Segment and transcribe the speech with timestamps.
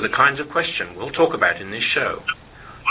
[0.00, 2.24] are the kinds of questions we'll talk about in this show.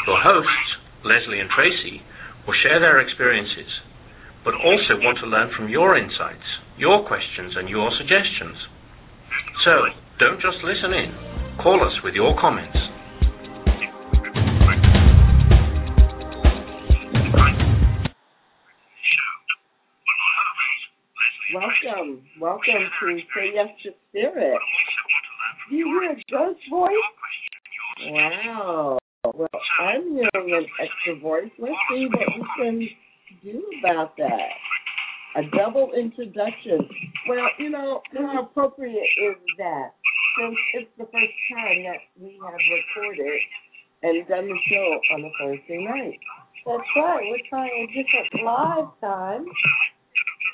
[0.06, 0.70] Your hosts,
[1.02, 2.06] Lesley and Tracy,
[2.46, 3.66] will share their experiences,
[4.46, 6.46] but also want to learn from your insights,
[6.78, 8.54] your questions, and your suggestions.
[9.66, 9.74] So,
[10.22, 11.10] don't just listen in.
[11.58, 12.78] Call us with your comments.
[21.58, 24.62] Welcome, welcome to Say Yes to Spirit.
[25.70, 26.92] Do you hear a ghost voice?
[28.02, 28.98] Wow.
[29.36, 29.48] Well,
[29.80, 31.52] I'm hearing an extra voice.
[31.60, 32.90] Let's see what we can
[33.44, 34.50] do about that.
[35.36, 36.90] A double introduction.
[37.28, 39.92] Well, you know, how appropriate is that?
[40.40, 43.42] Since it's the first time that we have recorded
[44.02, 46.20] and done the show on a Thursday night.
[46.66, 47.22] That's right.
[47.30, 49.46] We're trying a different live time.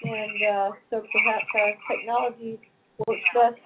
[0.03, 2.59] And uh, so perhaps our technology
[2.99, 3.59] works best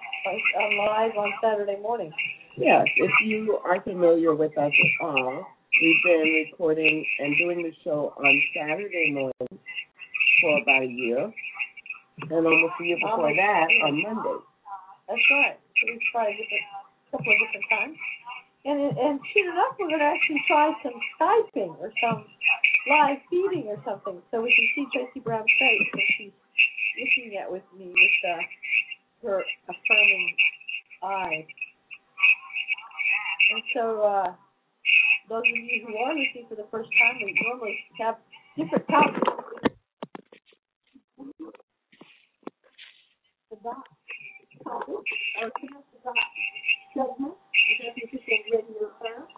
[0.58, 2.12] on live on Saturday morning.
[2.56, 5.46] Yes, if you are familiar with us at all,
[5.80, 9.58] we've been recording and doing the show on Saturday morning
[10.42, 11.32] for about a year,
[12.22, 14.38] and almost a year before that on Monday.
[15.08, 15.58] That's right.
[15.78, 17.98] So we've tried a couple of different times.
[18.64, 22.28] And and it up, we're going to actually try some Skyping or some
[22.90, 26.32] live feeding or something, so we can see Tracy Brown's face when she's
[27.00, 28.36] looking at with me with uh,
[29.22, 30.36] her affirming
[31.02, 31.44] eyes.
[33.50, 34.32] And so, uh,
[35.28, 38.16] those of you who are listening for the first time, we normally have
[38.56, 39.20] different topics.
[43.50, 43.82] The dot
[44.64, 46.14] topic, or connect the dot
[46.94, 48.90] segment, is that the interesting radio?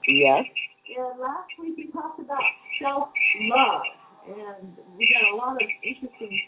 [0.08, 0.44] Yes.
[0.92, 2.42] And last week we talked about
[2.80, 3.08] self
[3.48, 3.82] love,
[4.28, 6.40] and we got a lot of interesting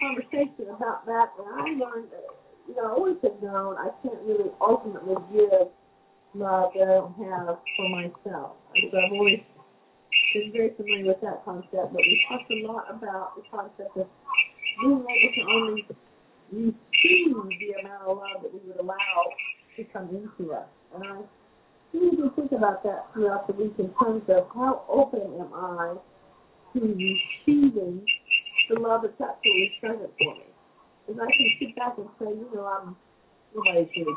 [0.00, 1.32] conversation about that.
[1.38, 2.24] And I learned, that,
[2.68, 5.68] you know, I always have known I can't really ultimately give
[6.34, 8.56] love that I don't have for myself.
[8.74, 9.40] And so I've always
[10.34, 11.92] been very familiar with that concept.
[11.94, 14.06] But we talked a lot about the concept of
[14.82, 15.86] being able to only
[16.52, 18.96] receive the amount of love that we would allow
[19.76, 20.66] to come into us.
[20.94, 21.20] And I
[21.92, 25.94] need to think about that throughout the week in terms of how open am I
[26.74, 28.04] to receiving
[28.68, 30.48] the love that's absolutely present for me.
[31.06, 32.96] Because I can sit back and say, you know, I'm
[33.54, 34.14] nobody's really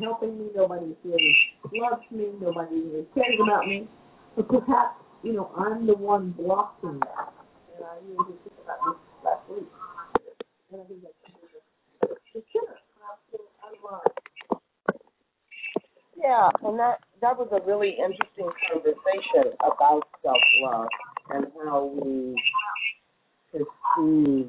[0.00, 1.36] helping me, nobody really
[1.74, 3.88] loves me, nobody really cares about me.
[4.36, 7.32] But perhaps, you know, I'm the one blocking that.
[7.76, 9.68] And I really think about this last week.
[10.72, 11.32] And I think that's the.
[16.16, 20.86] Yeah, and that that was a really interesting conversation about self love
[21.30, 22.36] and how we
[23.52, 24.48] perceive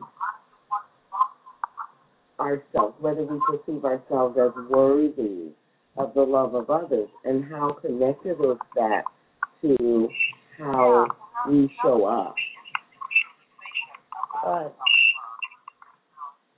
[2.39, 5.51] ourselves, whether we perceive ourselves as worthy
[5.97, 9.03] of the love of others, and how connected is that
[9.61, 10.09] to
[10.57, 11.05] how
[11.47, 12.35] we show up.
[14.45, 14.71] Right.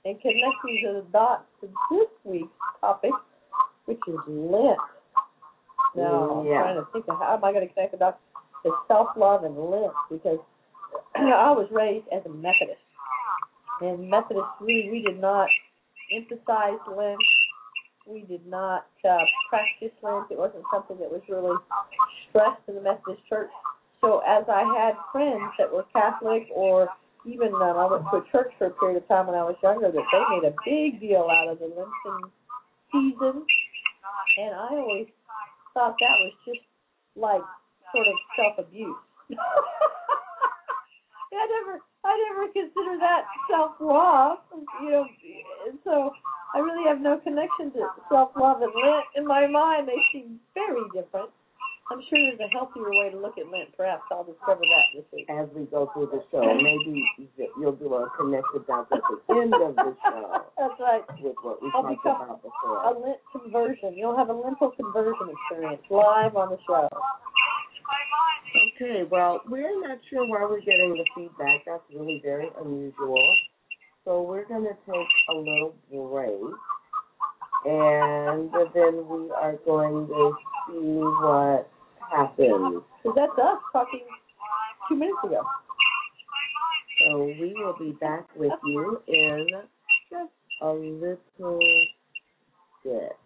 [0.04, 2.48] And connecting to the dots to this week's
[2.80, 3.10] topic,
[3.84, 4.78] which is Lent.
[5.94, 8.18] Now, I'm trying to think of how am I going to connect the dots
[8.64, 10.38] to self-love and Lent because
[11.16, 12.82] I was raised as a Methodist.
[13.80, 15.48] And Methodist, really, we did not
[16.14, 17.18] emphasize Lent.
[18.06, 19.18] We did not uh,
[19.50, 20.30] practice Lent.
[20.30, 21.56] It wasn't something that was really
[22.28, 23.50] stressed in the Methodist Church.
[24.00, 26.88] So as I had friends that were Catholic or
[27.26, 29.56] even um, I went to a church for a period of time when I was
[29.62, 32.30] younger that they made a big deal out of the Lenten
[32.92, 33.42] season,
[34.38, 35.08] and I always
[35.74, 36.60] thought that was just
[37.16, 37.42] like
[37.92, 38.96] sort of self abuse.
[41.36, 41.74] I never,
[42.04, 44.38] I never consider that self love,
[44.82, 45.06] you know,
[45.84, 46.10] so
[46.54, 49.88] I really have no connection to self love and Lent in my mind.
[49.88, 51.30] They seem very different.
[51.86, 53.70] I'm sure there's a healthier way to look at Lent.
[53.76, 55.30] Perhaps I'll discover that this week.
[55.30, 57.06] As we go through the show, maybe
[57.60, 61.04] you'll do a connected dots at the end of the show That's right.
[61.22, 63.06] with what we I'll talked become about a before.
[63.06, 63.94] Lent conversion.
[63.94, 66.88] You'll have a lentil conversion experience live on the show.
[68.74, 71.64] Okay, well, we're not sure why we're getting the feedback.
[71.66, 73.36] That's really very unusual.
[74.04, 76.54] So we're going to take a little break.
[77.64, 80.32] And then we are going to
[80.68, 81.68] see what
[82.12, 82.82] happens.
[83.02, 84.06] Because that's us talking
[84.88, 85.42] two minutes ago.
[87.00, 89.46] So we will be back with you in
[90.10, 90.32] just
[90.62, 91.58] a little
[92.84, 93.16] bit.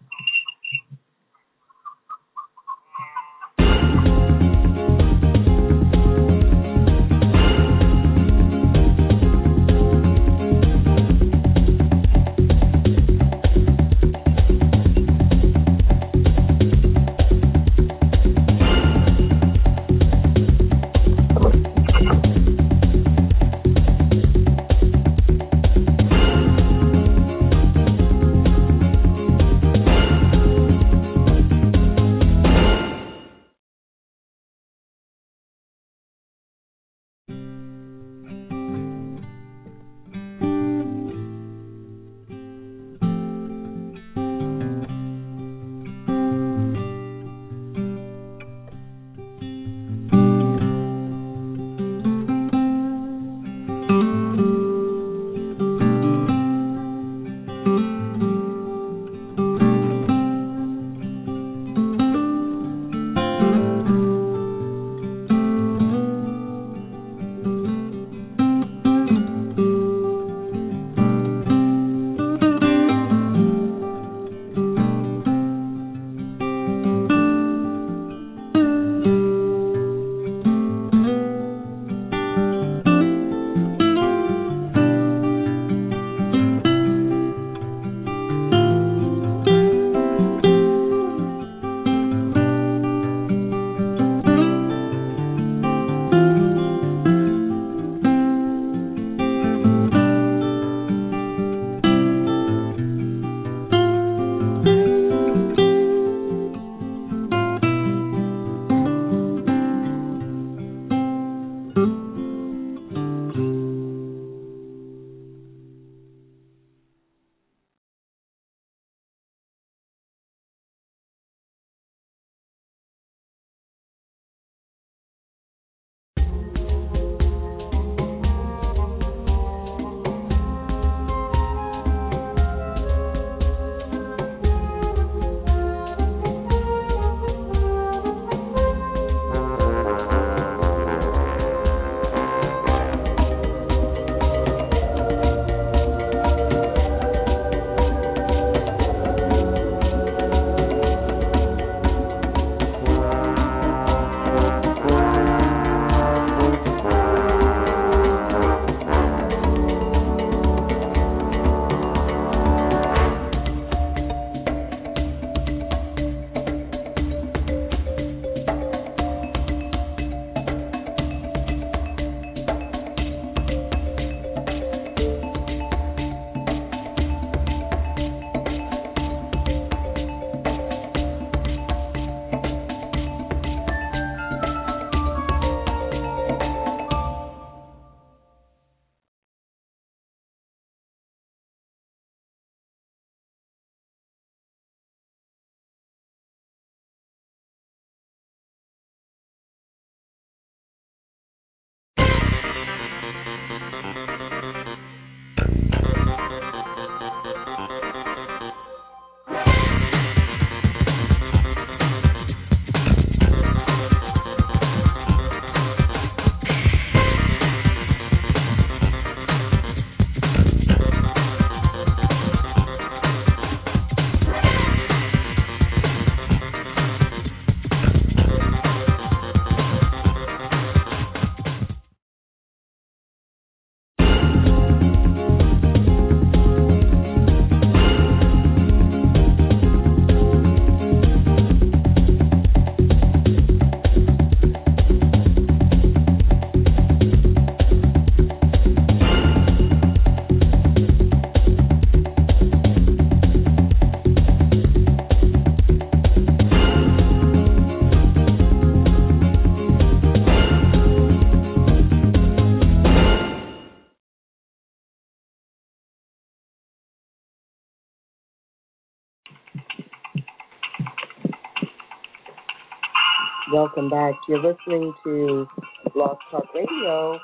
[273.61, 274.15] Welcome back.
[274.27, 275.47] You're listening to
[275.93, 277.19] Blog Talk Radio.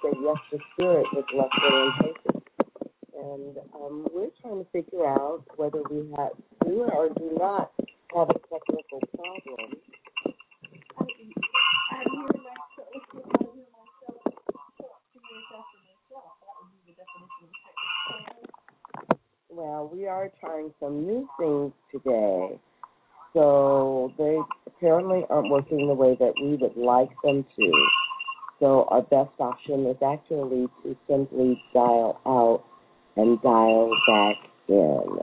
[0.00, 2.44] Say yes to spirit with Lesley and Tracy.
[3.18, 6.30] And um, we're trying to figure out whether we have
[6.64, 7.72] do or do not
[8.14, 9.72] have a technical problem.
[19.48, 22.60] Well, we are trying some new things today.
[23.32, 27.88] So they apparently aren't working the way that we would like them to.
[28.58, 32.64] So our best option is actually to simply dial out
[33.16, 34.36] and dial back
[34.68, 35.20] in.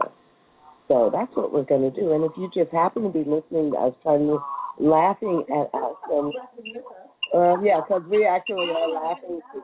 [0.87, 2.13] So that's what we're going to do.
[2.13, 4.39] And if you just happen to be listening to us trying to
[4.79, 6.33] laughing at us, and
[7.33, 9.41] uh, yeah, because we actually are laughing.
[9.53, 9.61] Too.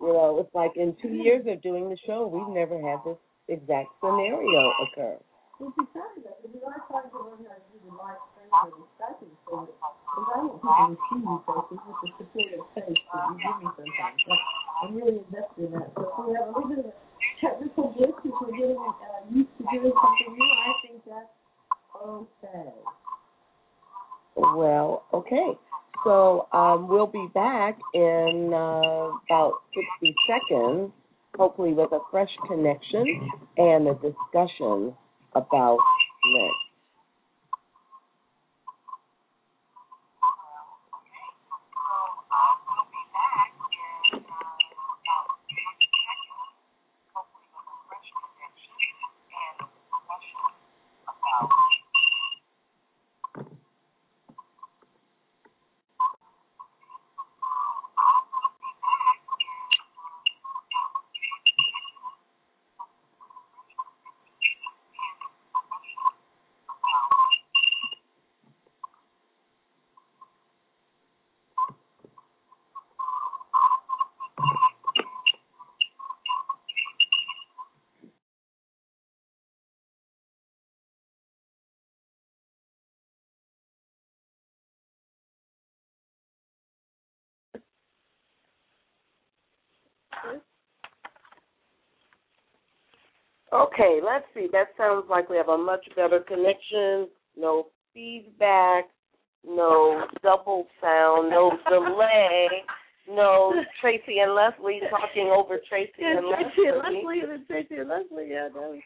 [0.00, 3.18] You know, it's like in two years of doing the show, we've never had this
[3.48, 5.16] exact scenario occur.
[5.62, 8.66] Which is that we are trying to learn how to do the live stream or
[8.66, 9.70] the Skyping thing.
[9.70, 13.70] Because I don't think see you faces with the supportive face that you give me
[13.78, 14.18] sometimes.
[14.26, 14.40] But
[14.82, 15.94] I'm really invested in that.
[15.94, 16.90] So if we have a little bit of
[17.38, 18.74] technical glitch, we're getting
[19.30, 21.30] used to doing something new, I think that's
[22.10, 22.74] okay.
[24.34, 25.54] Well, okay.
[26.02, 29.62] So um, we'll be back in uh, about
[30.02, 30.90] 60 seconds,
[31.38, 34.98] hopefully with a fresh connection and a discussion
[35.34, 35.78] about
[36.26, 36.71] next.
[93.72, 94.48] Okay, let's see.
[94.52, 97.08] That sounds like we have a much better connection.
[97.36, 98.84] No feedback,
[99.46, 102.48] no double sound, no delay,
[103.08, 106.96] no Tracy and Lesley talking over Tracy Yeah, and Tracy and Lesley.
[106.96, 108.78] Lesley, and Tracy and Lesley, yeah, no.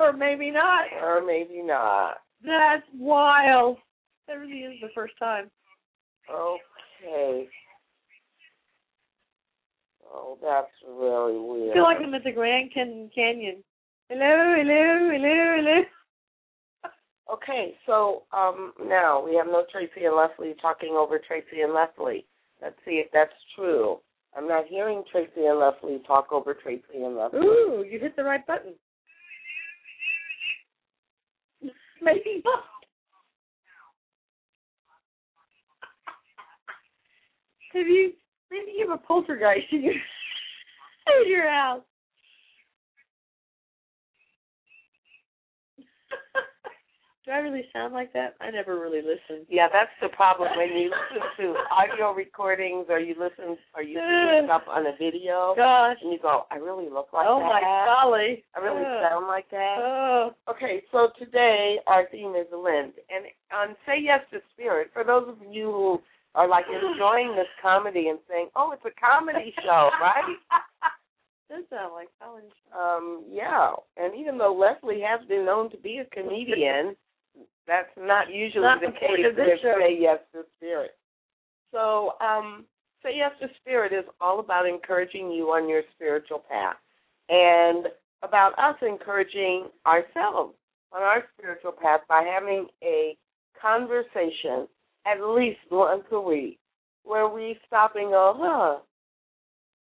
[0.00, 0.84] or maybe not.
[1.02, 2.18] Or maybe not.
[2.44, 3.78] That's wild.
[4.26, 5.50] That really is the first time.
[6.32, 7.48] Okay.
[10.12, 11.74] Oh, that's really I weird.
[11.74, 13.62] feel like I'm at the Grand Canyon.
[14.08, 15.82] Hello, hello, hello, hello.
[17.30, 22.24] Okay, so um now we have no Tracy and Lesley talking over Tracy and Lesley.
[22.62, 23.98] Let's see if that's true.
[24.34, 27.40] I'm not hearing Tracy and Lesley talk over Tracy and Lesley.
[27.40, 28.72] Ooh, you hit the right button.
[32.02, 32.64] Maybe not.
[37.74, 38.12] Have you
[38.50, 39.94] maybe you have a poltergeist in your
[41.24, 41.82] in your house?
[47.24, 48.34] Do I really sound like that?
[48.40, 49.44] I never really listened.
[49.50, 54.00] Yeah, that's the problem when you listen to audio recordings or you listen or you
[54.00, 55.98] see stuff on a video Gosh.
[56.02, 57.44] and you go, I really look like oh that.
[57.44, 58.44] Oh my golly.
[58.56, 59.00] I really Oh.
[59.10, 59.76] sound like that.
[59.78, 60.30] Oh.
[60.48, 62.94] Okay, so today our theme is Lent.
[63.10, 66.00] And on Say Yes to Spirit, for those of you who
[66.34, 70.36] are like enjoying this comedy and saying, Oh, it's a comedy show, right?
[71.50, 72.44] Does sound like college.
[72.76, 73.72] Um, yeah.
[73.96, 76.94] And even though Lesley has been known to be a comedian,
[77.66, 79.36] that's not usually Not the case with.
[79.36, 80.92] Say Yes to Spirit.
[81.72, 82.64] So, um,
[83.02, 86.76] Say Yes to Spirit is all about encouraging you on your spiritual path
[87.28, 87.86] and
[88.22, 90.54] about us encouraging ourselves
[90.92, 93.16] on our spiritual path by having a
[93.60, 94.66] conversation
[95.06, 96.58] at least once a week
[97.04, 98.78] where we stop and go, huh,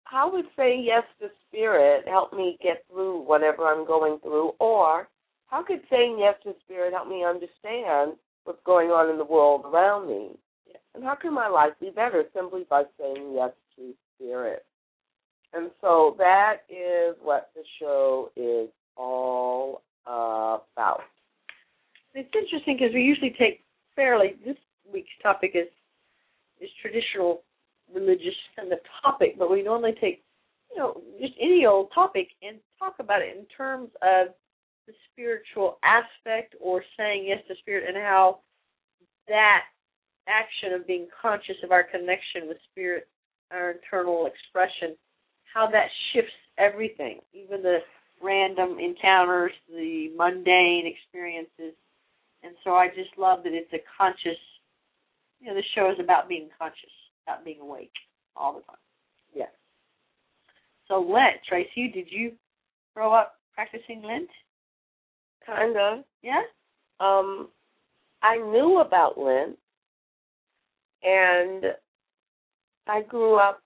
[0.04, 4.54] how would saying yes to spirit help me get through whatever I'm going through?
[4.60, 5.08] Or
[5.48, 9.66] how could saying yes to spirit help me understand what's going on in the world
[9.66, 10.32] around me?
[10.96, 14.66] And how can my life be better simply by saying yes to spirit?
[15.54, 21.02] And so that is what the show is all about.
[22.14, 23.62] It's interesting because we usually take
[23.96, 24.34] fairly.
[24.46, 24.58] This
[24.92, 25.68] week's topic is
[26.62, 27.44] is traditional
[27.94, 30.24] religious kind of topic, but we normally take
[30.72, 34.28] you know just any old topic and talk about it in terms of
[34.88, 38.40] the spiritual aspect or saying yes to spirit and how
[39.28, 39.62] that
[40.28, 43.08] action of being conscious of our connection with spirit,
[43.52, 44.96] our internal expression,
[45.54, 47.80] how that shifts everything, even the
[48.22, 51.74] random encounters, the mundane experiences.
[52.44, 54.40] And so I just love that it's a conscious,
[55.40, 56.92] you know, the show is about being conscious,
[57.26, 57.94] about being awake
[58.36, 58.78] all the time.
[59.34, 59.50] Yes.
[60.88, 62.34] So Lent, Tracy, did you
[62.96, 64.30] grow up practicing Lent?
[65.46, 66.04] Kind of.
[66.22, 66.42] Yeah?
[67.00, 67.50] Um,
[68.22, 69.58] I knew about Lent,
[71.04, 71.66] and
[72.88, 73.62] I grew up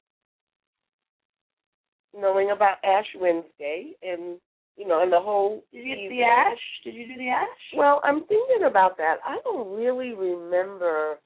[2.15, 4.37] knowing about Ash Wednesday, and
[4.77, 5.63] you know, and the whole.
[5.71, 6.59] Did you get the ash?
[6.83, 7.47] Did you do the ash?
[7.75, 9.17] Well, I'm thinking about that.
[9.25, 11.19] I don't really remember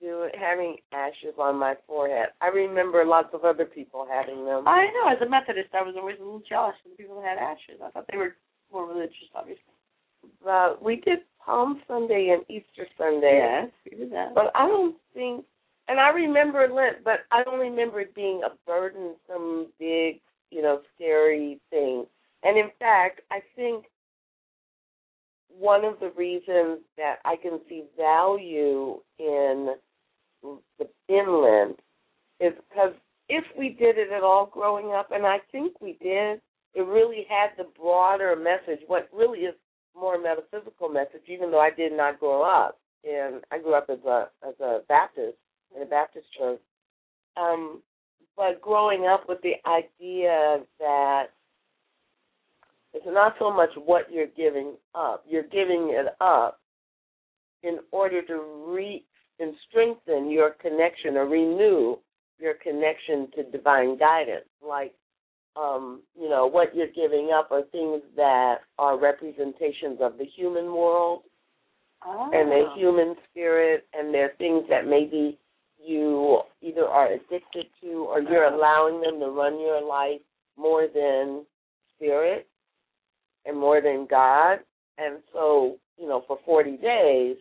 [0.00, 2.28] doing having ashes on my forehead.
[2.40, 4.66] I remember lots of other people having them.
[4.66, 5.10] I know.
[5.10, 7.80] As a Methodist, I was always a little jealous of the people that had ashes.
[7.84, 8.36] I thought they were
[8.72, 9.62] more religious, obviously.
[10.48, 13.40] Uh, we did Palm Sunday and Easter Sunday.
[13.42, 14.34] Yes, we did that.
[14.34, 15.44] But I don't think,
[15.88, 20.80] and I remember Lent, but I don't remember it being a burdensome, big, you know,
[20.94, 22.04] scary thing.
[22.42, 23.86] And in fact, I think
[25.58, 29.74] one of the reasons that I can see value in
[30.42, 31.80] the in Lent
[32.40, 32.92] is because
[33.28, 36.40] if we did it at all growing up, and I think we did,
[36.74, 39.54] it really had the broader message, what really is
[39.98, 42.78] more metaphysical message, even though I did not grow up.
[43.04, 45.36] And I grew up as a as a Baptist
[45.74, 46.60] in a Baptist church.
[47.36, 47.82] Um,
[48.36, 51.26] but growing up with the idea that
[52.92, 56.60] it's not so much what you're giving up, you're giving it up
[57.62, 59.04] in order to re
[59.40, 61.96] and strengthen your connection or renew
[62.38, 64.46] your connection to divine guidance.
[64.66, 64.94] Like
[65.58, 70.66] um, you know, what you're giving up are things that are representations of the human
[70.66, 71.22] world
[72.06, 72.30] oh.
[72.32, 75.38] and the human spirit, and they're things that maybe
[75.84, 80.20] you either are addicted to or you're allowing them to run your life
[80.56, 81.44] more than
[81.96, 82.46] spirit
[83.44, 84.58] and more than God.
[84.98, 87.36] And so, you know, for 40 days,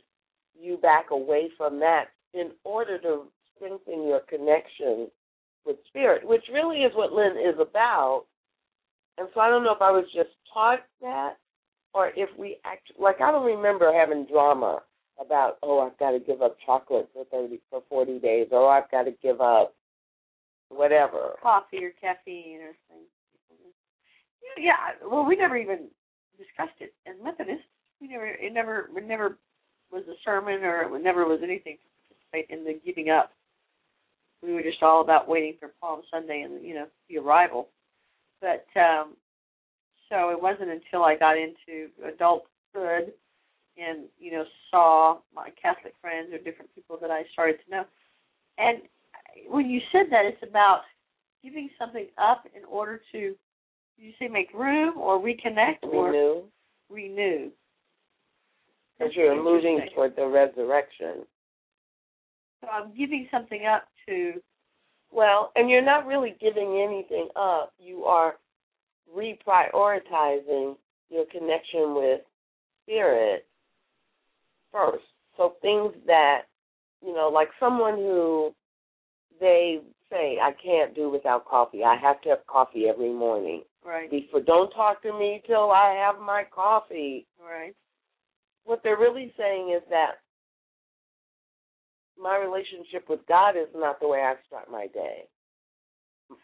[0.61, 3.23] you back away from that in order to
[3.55, 5.07] strengthen your connection
[5.65, 8.25] with spirit, which really is what Lent is about.
[9.17, 11.37] And so I don't know if I was just taught that
[11.93, 14.79] or if we act like I don't remember having drama
[15.19, 18.69] about oh I've got to give up chocolate for thirty for forty days or oh,
[18.69, 19.73] I've got to give up
[20.69, 21.33] whatever.
[21.41, 23.07] coffee or caffeine or things.
[24.57, 25.07] Yeah, yeah.
[25.09, 25.87] Well, we never even
[26.37, 27.65] discussed it as Methodists.
[27.99, 28.27] We never.
[28.27, 28.89] It never.
[28.95, 29.37] It never
[29.91, 33.31] was a sermon, or it never was anything to participate in the giving up.
[34.43, 37.69] We were just all about waiting for Palm Sunday and you know the arrival.
[38.41, 39.15] But um
[40.09, 43.13] so it wasn't until I got into adulthood
[43.77, 47.83] and you know saw my Catholic friends or different people that I started to know.
[48.57, 48.81] And
[49.49, 50.81] when you said that, it's about
[51.43, 53.35] giving something up in order to,
[53.97, 56.43] you say make room or reconnect or
[56.89, 57.49] Renew.
[58.97, 61.25] Because you're moving toward the resurrection.
[62.61, 64.33] So I'm giving something up to.
[65.11, 67.73] Well, and you're not really giving anything up.
[67.79, 68.35] You are
[69.15, 70.75] reprioritizing
[71.09, 72.21] your connection with
[72.83, 73.45] spirit
[74.71, 75.03] first.
[75.37, 76.43] So things that,
[77.05, 78.53] you know, like someone who
[79.39, 79.79] they
[80.09, 81.83] say, I can't do without coffee.
[81.83, 83.61] I have to have coffee every morning.
[83.85, 84.09] Right.
[84.09, 87.25] Before, don't talk to me till I have my coffee.
[87.39, 87.75] Right.
[88.67, 90.19] What they're really saying is that
[92.21, 95.23] my relationship with God is not the way I start my day.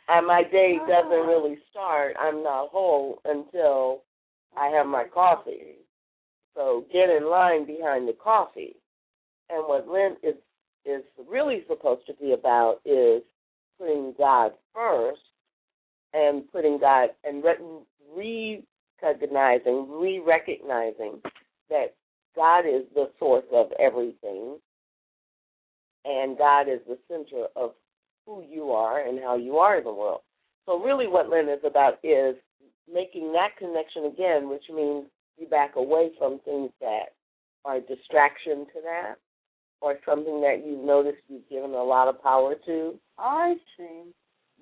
[0.07, 4.03] And my day doesn't really start, I'm not whole until
[4.57, 5.75] I have my coffee.
[6.55, 8.77] So get in line behind the coffee.
[9.49, 10.36] And what Lent is
[10.86, 13.21] is really supposed to be about is
[13.77, 15.21] putting God first
[16.13, 17.43] and putting God and
[18.15, 18.63] re
[19.01, 21.19] recognizing, re recognizing
[21.69, 21.95] that
[22.35, 24.57] God is the source of everything
[26.05, 27.71] and God is the center of
[28.25, 30.21] who you are and how you are in the world.
[30.65, 32.35] So really what Lent is about is
[32.91, 35.05] making that connection again, which means
[35.37, 37.13] you back away from things that
[37.65, 39.15] are a distraction to that
[39.81, 42.95] or something that you've noticed you've given a lot of power to.
[43.17, 44.03] I see.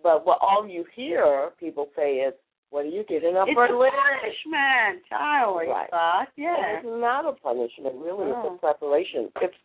[0.01, 2.33] But what all you hear people say is,
[2.71, 3.93] What are you giving up It's for a Lent?
[3.93, 5.03] punishment.
[5.11, 5.89] I always Right.
[5.89, 6.29] thought.
[6.35, 6.77] Yeah.
[6.79, 8.29] It's not a punishment, really.
[8.31, 8.55] It's Oh.
[8.55, 9.31] a preparation.
[9.41, 9.55] It's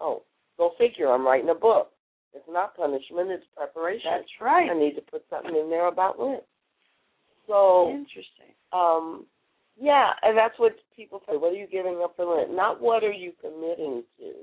[0.00, 0.22] oh,
[0.58, 1.10] go figure.
[1.10, 1.92] I'm writing a book.
[2.34, 3.30] It's not punishment.
[3.30, 4.10] It's preparation.
[4.10, 4.70] That's right.
[4.70, 6.44] I need to put something in there about Lent.
[7.46, 8.54] So, Interesting.
[8.72, 9.26] um,
[9.80, 11.36] Yeah, and that's what people say.
[11.36, 12.50] What are you giving up for Lent?
[12.52, 14.34] Not what are you committing to.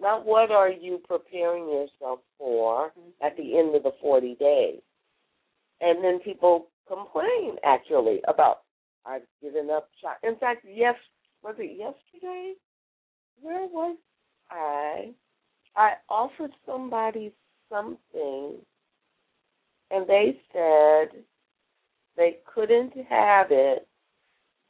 [0.00, 3.10] Not what are you preparing yourself for Mm-hmm.
[3.20, 4.80] at the end of the 40 days.
[5.82, 8.60] And then people complain, actually, about,
[9.06, 9.88] I've given up.
[10.00, 10.28] Cho-.
[10.28, 10.96] In fact, yes,
[11.42, 12.54] was it yesterday?
[13.40, 13.96] Where was
[14.50, 15.10] I?
[15.76, 17.32] I offered somebody
[17.70, 18.56] something,
[19.90, 21.22] and they said
[22.16, 23.86] they couldn't have it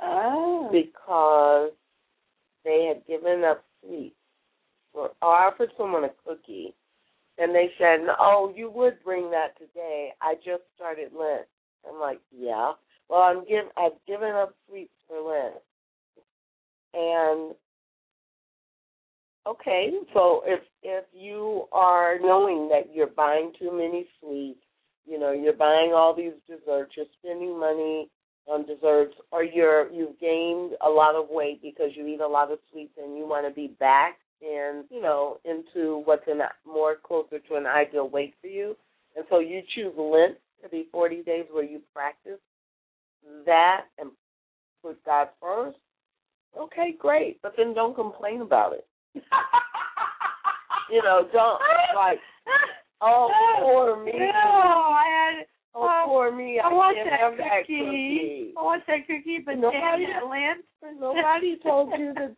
[0.01, 0.69] Oh.
[0.71, 1.71] because
[2.65, 4.15] they had given up sweets.
[4.93, 6.75] Or, or I offered someone a cookie,
[7.39, 10.13] and they said, "Oh, you would bring that today.
[10.21, 11.47] I just started Lent."
[11.87, 12.73] I'm like, "Yeah.
[13.09, 15.63] Well, I'm give I've given up sweets for Lent."
[16.95, 17.55] And
[19.47, 24.61] okay, so if if you are knowing that you're buying too many sweets,
[25.07, 28.09] you know, you're buying all these desserts, you're spending money
[28.47, 32.51] on desserts, or you're you've gained a lot of weight because you eat a lot
[32.51, 36.97] of sweets and you want to be back in, you know, into what's in more
[37.03, 38.77] closer to an ideal weight for you,
[39.17, 42.39] and so you choose Lent to be 40 days where you practice
[43.47, 44.11] that and
[44.83, 45.79] put God first.
[46.59, 48.87] Okay, great, but then don't complain about it.
[50.91, 51.61] You know, don't
[51.95, 52.19] like,
[53.03, 54.13] oh, poor me.
[54.19, 55.47] No, I had.
[55.75, 56.59] Oh, poor me.
[56.65, 57.79] I I want that have that cookie.
[57.79, 58.55] cookie.
[58.59, 60.99] I want that cookie, but Nobody- damn.
[60.99, 62.35] Nobody told you that.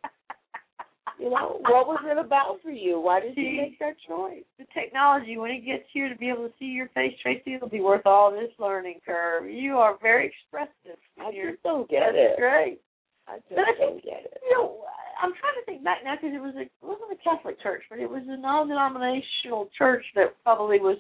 [1.19, 3.01] You know, what was it about for you?
[3.01, 4.45] Why did you make that choice?
[4.59, 7.69] The technology, when it gets here to be able to see your face, Tracy, it'll
[7.69, 9.49] be worth all this learning curve.
[9.51, 10.99] You are very expressive.
[11.21, 12.37] I You're, just don't get that's it.
[12.39, 12.81] great.
[13.29, 14.41] I just But I don't get it.
[14.43, 14.81] You know,
[15.23, 17.83] I'm trying to think back now because it was a, it wasn't a Catholic church,
[17.91, 20.99] but it was a non-denominational church that probably was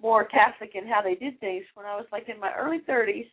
[0.00, 1.64] more Catholic in how they did things.
[1.74, 3.26] When I was like in my early 30s,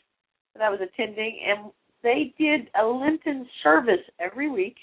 [0.54, 1.72] that I was attending, and
[2.04, 4.76] they did a Lenten service every week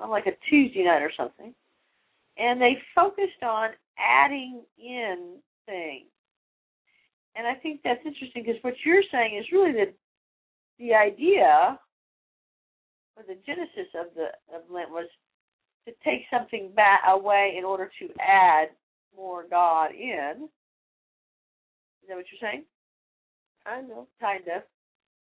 [0.00, 1.54] on like a Tuesday night or something,
[2.38, 5.36] and they focused on adding in
[5.66, 6.06] things.
[7.36, 9.92] And I think that's interesting because what you're saying is really the
[10.78, 11.78] the idea
[13.16, 15.06] or the genesis of the of Lent was
[15.86, 18.68] to take something back away in order to add
[19.16, 20.48] more God in.
[22.02, 22.64] Is that what you're saying?
[23.66, 24.06] I know.
[24.20, 24.62] Kind of.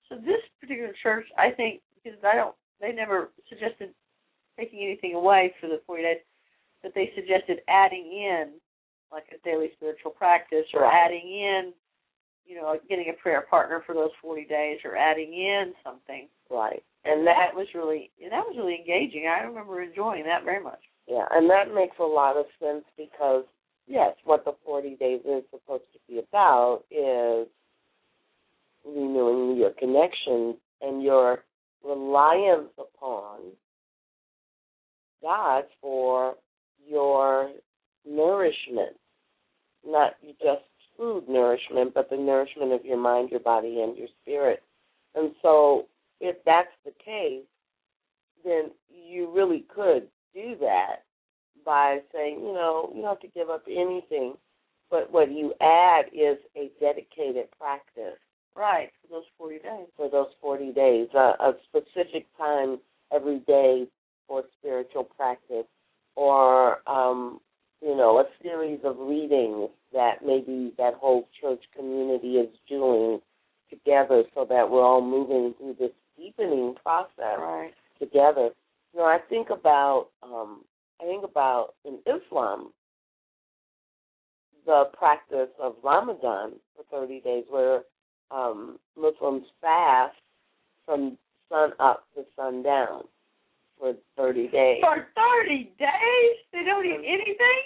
[0.08, 3.90] So this particular church, I think, because I don't, they never suggested
[4.58, 6.18] taking anything away for the 40 days,
[6.82, 8.52] but they suggested adding in
[9.12, 10.94] like a daily spiritual practice or Right.
[11.06, 11.72] adding in,
[12.44, 16.28] you know, getting a prayer partner for those 40 days or adding in something.
[16.50, 16.82] Right.
[17.04, 19.26] And And that that, was really, and that was really engaging.
[19.28, 20.80] I remember enjoying that very much.
[21.06, 23.44] yeah, and that makes a lot of sense because,
[23.86, 27.48] yes, what the 40 days is supposed to be about is
[28.84, 31.44] renewing your connection and your
[31.84, 33.40] reliance upon
[35.22, 36.34] God for
[36.86, 37.50] your
[38.08, 38.96] nourishment,
[39.86, 40.62] not just
[40.96, 44.62] food nourishment, but the nourishment of your mind, your body, and your spirit.
[45.14, 45.86] And so,
[46.20, 47.44] if that's the case,
[48.44, 51.04] then you really could do that
[51.64, 54.34] by saying, you know, you don't have to give up anything,
[54.90, 58.18] but what you add is a dedicated practice
[58.56, 59.86] Right, for those 40 days.
[59.96, 62.78] for those 40 days, a, a specific time
[63.12, 63.86] every day
[64.28, 65.66] for spiritual practice,
[66.14, 67.40] or, um,
[67.80, 73.20] you know, a series of readings that maybe that whole church community is doing
[73.70, 77.72] together so that we're all moving through this deepening process Right.
[77.98, 78.50] together.
[78.92, 80.64] You know, I think about um
[81.00, 82.72] I think about in Islam
[84.66, 87.82] the practice of Ramadan for thirty days where
[88.30, 90.16] um Muslims fast
[90.84, 91.16] from
[91.48, 93.04] sun up to sundown
[93.78, 94.80] for thirty days.
[94.82, 95.06] For
[95.46, 96.36] 30 days?
[96.52, 97.62] They don't eat anything?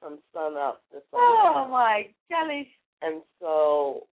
[0.00, 2.68] From sun up to sun Oh, my golly.
[3.02, 4.06] And so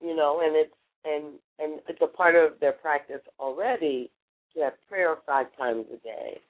[0.00, 4.10] you know, and it's and and it's a part of their practice already
[4.54, 6.40] to have prayer five times a day.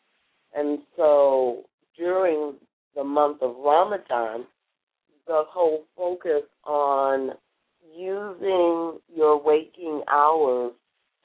[0.55, 1.64] And so
[1.97, 2.55] during
[2.97, 4.47] the month of Ramadan,
[5.27, 7.31] the whole focus on
[7.97, 10.73] using your waking hours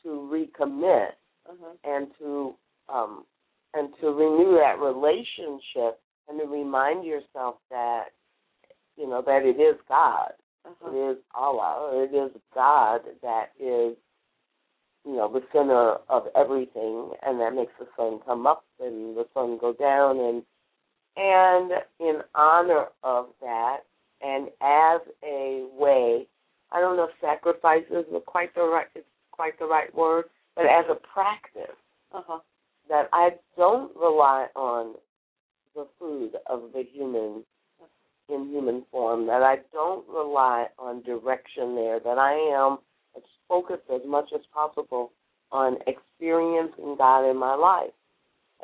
[0.03, 1.09] to recommit
[1.47, 1.73] Uh-huh.
[1.83, 2.55] and to
[2.89, 3.25] um
[3.73, 8.05] and to renew that relationship and to remind yourself that
[8.97, 10.31] you know that it is God
[10.65, 10.91] Uh-huh.
[10.91, 11.91] it is Allah.
[12.03, 13.95] It is God that is,
[15.05, 19.27] you know, the center of everything, and that makes the sun come up and the
[19.33, 20.43] sun go down, and
[21.17, 23.81] and in honor of that,
[24.21, 26.27] and as a way,
[26.71, 30.65] I don't know if sacrifices is quite the right it's quite the right word, but
[30.65, 31.75] as a practice,
[32.11, 32.39] Uh-huh.
[32.89, 34.95] That I don't rely on
[35.75, 37.43] the food of the human
[38.27, 42.77] in human form, that I don't rely on direction there, that I am
[43.47, 45.11] focused as much as possible
[45.51, 47.91] on experiencing God in my life.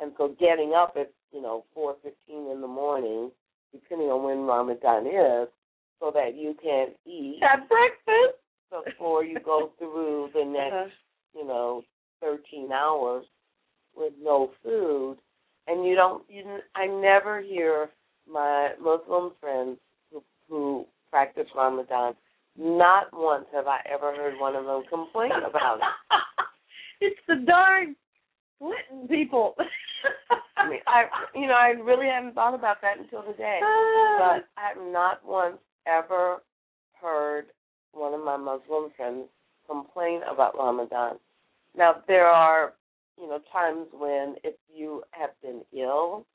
[0.00, 3.30] And so getting up at, you know, four fifteen in the morning,
[3.72, 5.48] depending on when Ramadan is,
[6.00, 8.38] so that you can eat Have breakfast.
[8.84, 10.88] before you go through the next Uh-huh.
[11.34, 11.84] you know,
[12.20, 13.24] 13 hours
[13.96, 15.16] with no food,
[15.66, 17.90] and you don't, you, I never hear
[18.30, 19.78] my Muslim friends
[20.12, 22.14] who, who practice Ramadan,
[22.56, 25.82] not once have I ever heard one of them complain about it.
[27.00, 27.96] it's the darn
[28.60, 29.54] Lenten people.
[30.56, 34.16] I mean, I, you know, I really haven't thought about that until today, ah.
[34.18, 36.42] but I have not once ever
[37.00, 37.46] heard
[37.92, 39.26] one of my Muslim friends
[39.68, 41.16] complain about Ramadan.
[41.76, 42.74] Now there are,
[43.18, 46.26] you know, times when if you have been ill,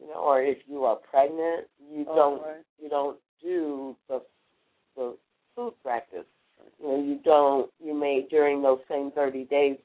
[0.00, 2.64] you know, or if you are pregnant, you Oh, don't right.
[2.82, 4.22] you don't do the
[4.96, 5.16] the
[5.54, 6.24] food practice.
[6.80, 9.76] You know, you don't you may during those same thirty days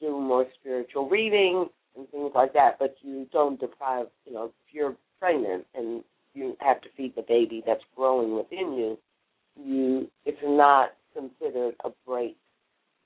[0.00, 4.52] do more spiritual reading and things like that, but you don't deprive you know, if
[4.74, 8.98] you're pregnant and you have to feed the baby that's growing within you,
[9.62, 12.36] you it's not considered a break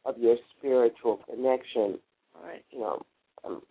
[0.04, 1.98] of your spiritual connection.
[2.42, 2.64] Right.
[2.70, 3.02] You know,
[3.44, 3.62] um,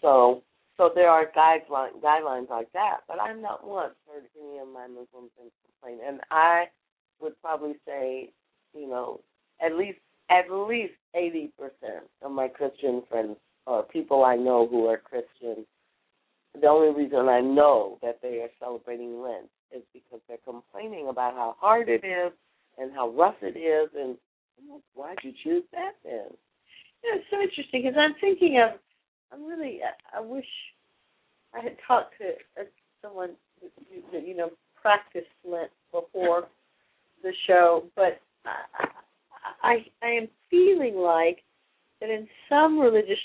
[0.00, 0.42] so
[0.76, 4.86] so there are guidelines guidelines like that, but I've not once heard any of my
[4.86, 6.64] Muslim friends complain, and I
[7.20, 8.30] would probably say,
[8.74, 9.20] you know,
[9.64, 9.98] at least
[10.30, 15.66] at least eighty percent of my Christian friends or people I know who are Christian.
[16.60, 21.34] The only reason I know that they are celebrating Lent is because they're complaining about
[21.34, 22.32] how hard it is
[22.78, 24.16] and how rough it is, and
[24.94, 26.28] why'd you choose that then?
[27.04, 28.78] Yeah, it's so interesting because I'm thinking of.
[29.32, 29.80] I'm really.
[29.82, 30.46] I, I wish
[31.54, 32.64] I had talked to uh,
[33.00, 33.30] someone
[34.12, 36.48] that you know practiced Lent before
[37.22, 38.86] the show, but I,
[39.62, 41.42] I I am feeling like
[42.00, 43.18] that in some religious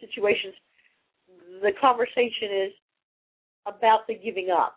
[0.00, 0.54] situations,
[1.62, 2.72] the conversation is
[3.66, 4.76] about the giving up.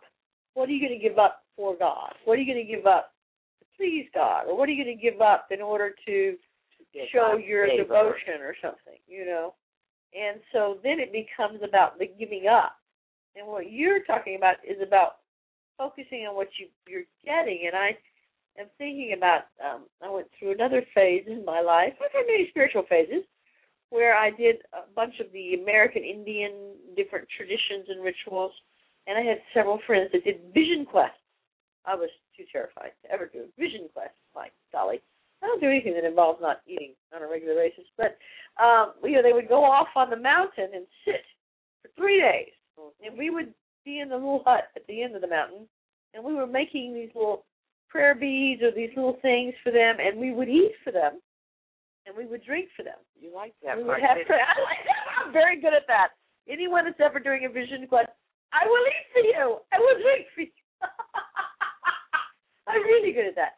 [0.54, 2.12] What are you going to give up for God?
[2.24, 3.12] What are you going to give up
[3.60, 4.44] to please God?
[4.48, 6.36] Or what are you going to give up in order to
[7.12, 7.82] show your favor.
[7.84, 9.54] devotion or something, you know.
[10.14, 12.76] And so then it becomes about the giving up.
[13.36, 15.18] And what you're talking about is about
[15.78, 17.64] focusing on what you you're getting.
[17.66, 17.96] And I
[18.58, 21.94] am thinking about um I went through another phase in my life.
[22.02, 23.22] I've had many spiritual phases
[23.90, 28.52] where I did a bunch of the American Indian different traditions and rituals
[29.06, 31.16] and I had several friends that did vision quests.
[31.86, 35.00] I was too terrified to ever do a vision quest, my golly.
[35.42, 37.84] I don't do anything that involves not eating on a regular basis.
[37.96, 38.18] But
[38.62, 41.24] um, you know, they would go off on the mountain and sit
[41.82, 42.52] for three days,
[43.04, 45.66] and we would be in the little hut at the end of the mountain,
[46.14, 47.44] and we were making these little
[47.88, 51.20] prayer beads or these little things for them, and we would eat for them,
[52.06, 53.00] and we would drink for them.
[53.18, 54.00] You like that we part?
[54.00, 54.44] would have prayer.
[54.56, 55.24] I like that.
[55.24, 56.08] I'm very good at that.
[56.48, 58.08] Anyone that's ever doing a vision quest,
[58.52, 59.58] I will eat for you.
[59.72, 60.56] I will drink for you.
[62.68, 63.56] I'm really good at that.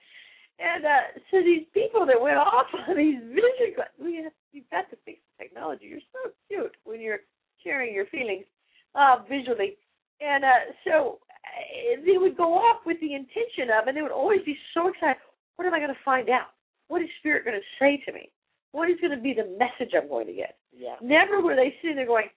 [0.59, 4.89] And uh, so these people that went off on these vision we have, you've got
[4.91, 5.87] to fix the technology.
[5.87, 7.25] You're so cute when you're
[7.65, 8.45] sharing your feelings
[8.95, 9.77] uh, visually.
[10.21, 14.13] And uh, so uh, they would go off with the intention of, and they would
[14.13, 15.17] always be so excited.
[15.57, 16.55] What am I going to find out?
[16.89, 18.31] What is Spirit going to say to me?
[18.73, 20.57] What is going to be the message I'm going to get?
[20.73, 20.97] Yeah.
[21.03, 22.29] Never were they sitting there going,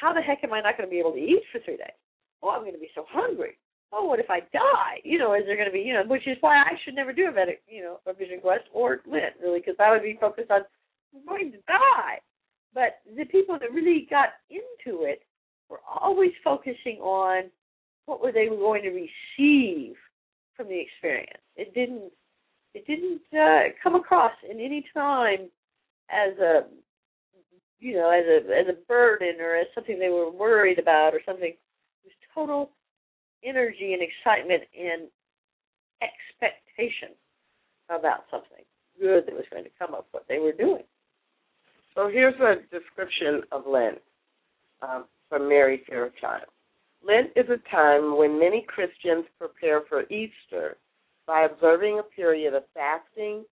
[0.00, 1.98] "How the heck am I not going to be able to eat for three days?
[2.42, 3.58] Oh, I'm going to be so hungry.
[3.92, 5.00] Oh, what if I die?
[5.02, 7.12] You know, is there going to be, you know, which is why I should never
[7.12, 10.16] do a medic, you know, a vision quest or Lent really, because I would be
[10.20, 10.60] focused on
[11.14, 12.20] I'm going to die.
[12.72, 15.22] But the people that really got into it
[15.68, 17.50] were always focusing on
[18.06, 19.96] what were they going to receive
[20.56, 21.40] from the experience.
[21.56, 22.12] It didn't
[22.74, 25.48] it didn't uh, come across in any time
[26.10, 26.66] as a
[27.80, 31.20] you know as a as a burden or as something they were worried about or
[31.26, 31.48] something.
[31.48, 31.58] It
[32.04, 32.70] was total
[33.44, 35.08] energy and excitement and
[36.02, 37.14] expectation
[37.88, 38.64] about something
[39.00, 40.82] good that was going to come up what they were doing.
[41.94, 43.98] So here's a description of Lent
[44.82, 46.44] um, from Mary Fairchild.
[47.06, 50.76] Lent is a time when many Christians prepare for Easter
[51.26, 53.44] by observing a period of fasting,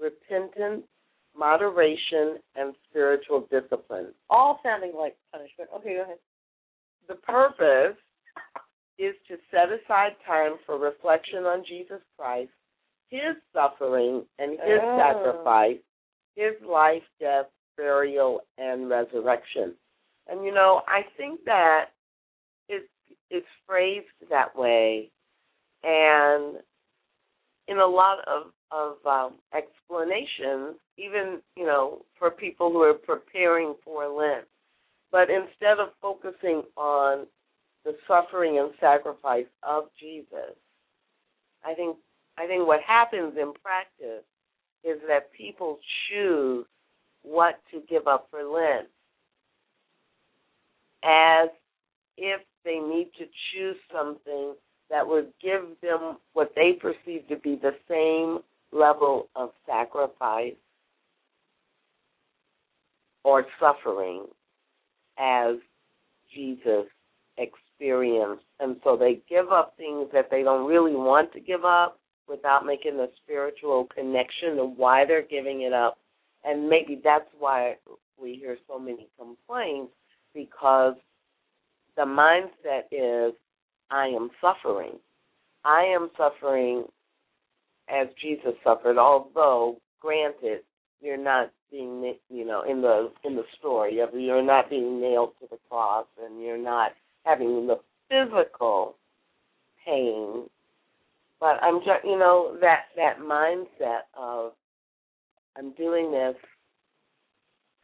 [0.00, 0.84] repentance,
[1.36, 4.08] moderation, and spiritual discipline.
[4.30, 5.70] All sounding like punishment.
[5.76, 6.18] Okay, go ahead.
[7.08, 7.98] The purpose
[8.98, 12.52] is to set aside time for reflection on Jesus Christ,
[13.10, 14.96] his suffering, and his Oh.
[14.96, 15.80] sacrifice,
[16.36, 19.76] his life, death, burial, and resurrection.
[20.26, 21.90] And you know, I think that
[22.68, 22.88] it's
[23.30, 25.10] it's phrased that way,
[25.82, 26.62] and
[27.68, 33.74] in a lot of of um, explanations, even you know, for people who are preparing
[33.84, 34.46] for Lent.
[35.12, 37.26] But instead of focusing on
[37.84, 40.56] the suffering and sacrifice of Jesus,
[41.64, 41.96] I think
[42.36, 44.24] I think what happens in practice
[44.82, 46.66] is that people choose
[47.22, 48.88] what to give up for Lent
[51.04, 51.48] as
[52.16, 54.54] if they need to choose something
[54.90, 58.42] that would give them what they perceive to be the same
[58.72, 60.54] level of sacrifice
[63.22, 64.24] or suffering
[65.18, 65.56] as
[66.34, 66.86] Jesus
[67.74, 68.44] experienced.
[68.60, 72.64] And so they give up things that they don't really want to give up without
[72.64, 75.98] making the spiritual connection of why they're giving it up.
[76.44, 77.76] And maybe that's why
[78.20, 79.92] we hear so many complaints
[80.34, 80.94] because
[81.96, 83.34] the mindset is
[83.90, 84.98] I am suffering.
[85.64, 86.84] I am suffering
[87.88, 90.60] as Jesus suffered, although granted
[91.00, 95.32] you're not being you know in the in the story of you're not being nailed
[95.40, 96.92] to the cross and you're not
[97.24, 98.96] having the physical
[99.84, 100.44] pain
[101.40, 104.52] but i'm just you know that that mindset of
[105.56, 106.36] i'm doing this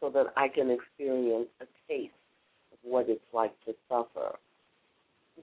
[0.00, 2.12] so that i can experience a taste
[2.72, 4.36] of what it's like to suffer.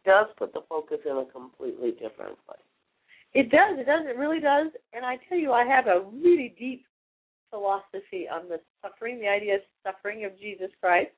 [0.06, 2.60] Does put the focus in a completely different place.
[3.34, 4.68] It does it does it really does.
[4.94, 6.86] And i tell you i have a really deep
[7.50, 11.12] philosophy on the suffering, the idea of suffering of Jesus Christ.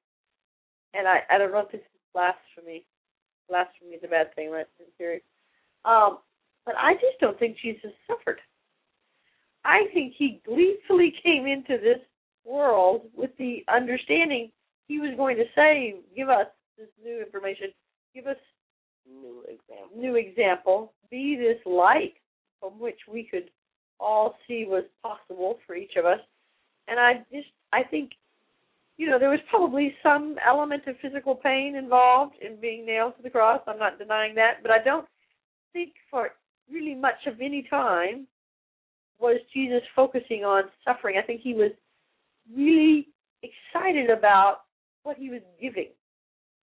[0.94, 2.86] And I, I don't know if this is blasphemy.
[3.48, 4.68] Blasphemy is a bad thing, right?
[4.98, 5.24] Serious.
[5.86, 6.20] Um,
[6.66, 8.40] but I just don't think Jesus suffered.
[9.66, 12.00] I think he gleefully came into this
[12.46, 14.52] world with the understanding
[14.88, 17.68] he was going to say, give us this new information,
[18.16, 18.38] give us
[19.08, 22.16] new example, new example, be this light
[22.60, 23.50] from which we could
[24.00, 26.20] all see was possible for each of us.
[26.88, 28.12] And I just, I think,
[29.00, 33.24] you know, there was probably some element of physical pain involved in being nailed to
[33.24, 33.62] the cross.
[33.66, 35.08] I'm not denying that, but I don't
[35.72, 36.32] think for
[36.70, 38.28] really much of any time
[39.18, 41.16] was Jesus focusing on suffering.
[41.18, 41.72] I think he was
[42.54, 43.08] really
[43.42, 44.64] excited about
[45.04, 45.92] what he was giving.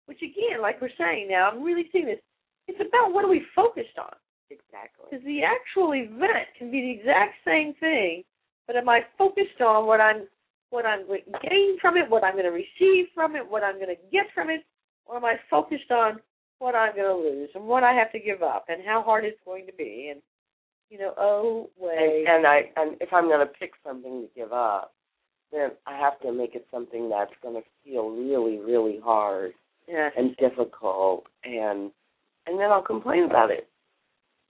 [0.05, 2.19] Which again, like we're saying now, I'm really seeing this.
[2.69, 4.15] It's about what are we focused on.
[4.49, 5.07] Exactly.
[5.12, 8.23] Because the actual event can be the exact same thing,
[8.65, 10.25] but am I focused on what I'm
[10.73, 13.63] what I'm going to gain from it, what I'm going to receive from it, what
[13.63, 14.62] I'm going to get from it,
[15.05, 16.19] or am I focused on
[16.59, 19.25] what I'm going to lose and what I have to give up and how hard
[19.25, 20.21] it's going to be and
[20.89, 22.25] you know, oh way.
[22.27, 24.93] And, and I and if I'm going to pick something to give up,
[25.51, 29.53] then I have to make it something that's going to feel really, really hard
[29.88, 30.12] yes.
[30.15, 31.89] and difficult, and
[32.45, 33.67] and then I'll complain about it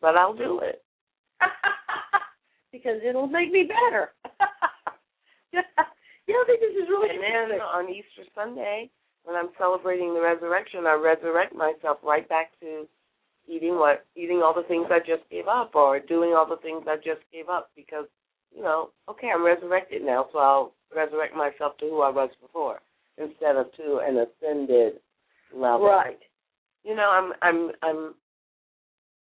[0.03, 0.83] but I'll do it.
[2.73, 4.11] because it'll make me better.
[6.27, 8.89] yeah, I think this is really And then on Easter Sunday,
[9.23, 12.87] when I'm celebrating the resurrection, I resurrect myself right back to
[13.47, 16.83] eating what eating all the things I just gave up or doing all the things
[16.87, 18.05] I just gave up because,
[18.55, 22.79] you know, okay, I'm resurrected now, so I'll resurrect myself to who I was before
[23.17, 24.93] instead of to an ascended
[25.53, 25.87] level.
[25.87, 26.19] Right.
[26.83, 28.13] You know, I'm I'm I'm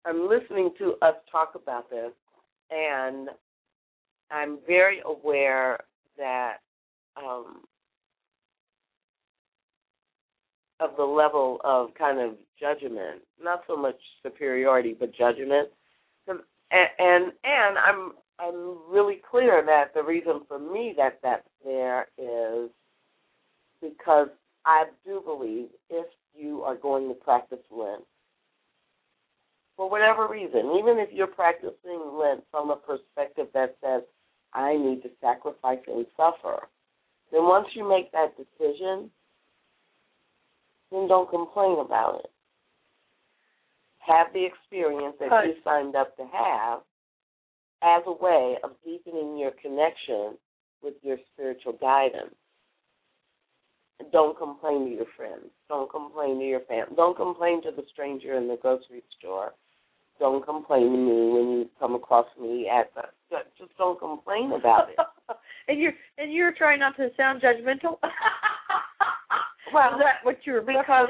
[0.05, 2.11] I'm listening to us talk about this,
[2.71, 3.29] and
[4.31, 5.79] I'm very aware
[6.17, 6.57] that
[7.17, 7.61] um,
[10.79, 15.69] of the level of kind of judgment, not so much superiority, but judgment.
[16.27, 16.39] And
[16.71, 22.69] and, and I'm I'm really clear that the reason for me that that's there is
[23.81, 24.29] because
[24.65, 28.03] I do believe if you are going to practice Lent,
[29.75, 34.03] for whatever reason, even if you're practicing Lent from a perspective that says,
[34.53, 36.67] I need to sacrifice and suffer,
[37.33, 39.09] then once you make that decision,
[40.91, 42.29] then don't complain about it.
[43.97, 46.81] Have the experience that you signed up to have
[47.81, 50.37] as a way of deepening your connection
[50.83, 52.35] with your spiritual guidance.
[54.11, 55.49] Don't complain to your friends.
[55.69, 56.95] Don't complain to your family.
[56.95, 59.53] Don't complain to the stranger in the grocery store
[60.19, 63.03] don't complain to me when you come across me at the
[63.57, 64.97] just don't complain about it.
[65.67, 67.97] and you're and you're trying not to sound judgmental.
[69.73, 71.09] well, is that what you're because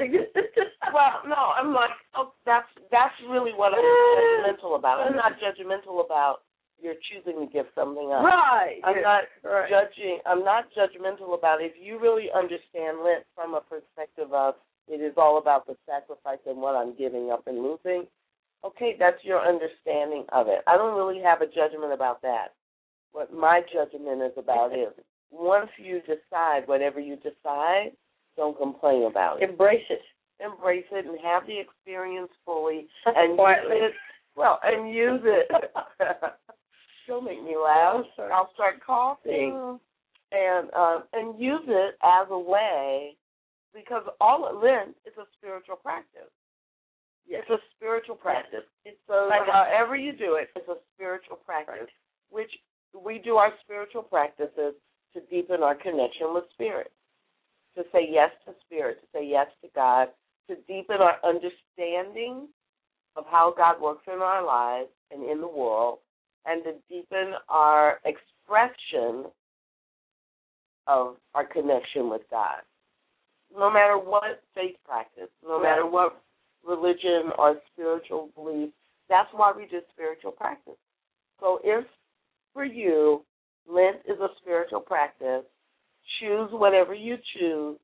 [0.94, 5.00] well, no, I'm like, oh, that's that's really what I'm judgmental about.
[5.00, 6.38] I'm not judgmental about
[6.82, 8.24] you're choosing to give something up.
[8.24, 8.80] Right.
[8.84, 9.70] I'm yeah, not right.
[9.70, 10.18] judging.
[10.26, 11.72] I'm not judgmental about it.
[11.72, 14.54] If you really understand Lent from a perspective of
[14.88, 18.06] it is all about the sacrifice and what I'm giving up and losing,
[18.64, 20.60] okay, that's your understanding of it.
[20.66, 22.48] I don't really have a judgment about that.
[23.12, 24.92] What my judgment is about is
[25.30, 27.92] once you decide whatever you decide,
[28.36, 29.48] don't complain about it.
[29.50, 30.00] Embrace it.
[30.44, 33.76] Embrace it and have the experience fully and Quietly.
[33.76, 33.94] use it.
[34.36, 35.48] Well, and use it.
[37.06, 38.04] Don't make me laugh.
[38.32, 39.78] I'll start coughing
[40.32, 43.16] and um, and use it as a way
[43.74, 46.32] because all of Lent is a spiritual practice.
[47.28, 48.64] It's a spiritual practice.
[48.84, 51.90] It's So like a- however you do it, it's a spiritual practice,
[52.30, 52.50] which
[52.94, 54.74] we do our spiritual practices
[55.14, 56.92] to deepen our connection with spirit,
[57.76, 60.08] to say yes to spirit, to say yes to God,
[60.48, 62.48] to deepen our understanding
[63.16, 66.00] of how God works in our lives and in the world,
[66.46, 69.30] and to deepen our expression
[70.86, 72.60] of our connection with God.
[73.56, 76.20] No matter what faith practice, no matter what
[76.66, 78.70] religion or spiritual belief,
[79.08, 80.74] that's why we do spiritual practice.
[81.40, 81.84] So if
[82.52, 83.24] for you,
[83.68, 85.44] Lent is a spiritual practice,
[86.20, 87.78] choose whatever you choose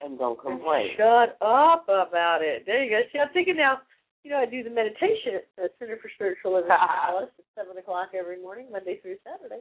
[0.00, 0.88] and don't complain.
[0.96, 2.64] Shut up about it.
[2.66, 3.00] There you go.
[3.12, 3.78] See, I'm thinking now.
[4.22, 6.76] You know, I do the meditation at the Center for Spiritual Living in
[7.06, 9.60] Dallas at seven o'clock every morning, Monday through Saturday.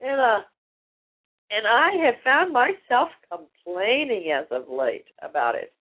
[0.00, 0.40] And uh,
[1.50, 5.72] and I have found myself complaining as of late about it.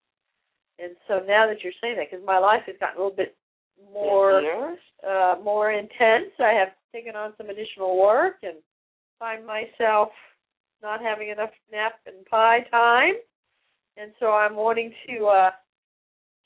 [0.80, 3.36] And so now that you're saying that, because my life has gotten a little bit
[3.93, 4.78] more Yes.
[5.07, 6.32] uh, more intense.
[6.39, 8.57] I have taken on some additional work and
[9.19, 10.09] find myself
[10.82, 13.15] not having enough nap and pie time,
[13.97, 15.51] and so I'm wanting to uh,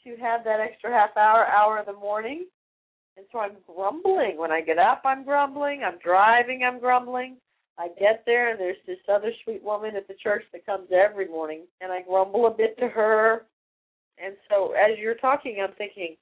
[0.06, 2.46] to have that extra half hour, hour in the morning.
[3.18, 5.02] And so I'm grumbling when I get up.
[5.06, 5.84] I'm grumbling.
[5.84, 6.64] I'm driving.
[6.64, 7.36] I'm grumbling.
[7.78, 11.28] I get there and there's this other sweet woman at the church that comes every
[11.28, 13.46] morning, and I grumble a bit to her.
[14.24, 16.16] And so as you're talking, I'm thinking,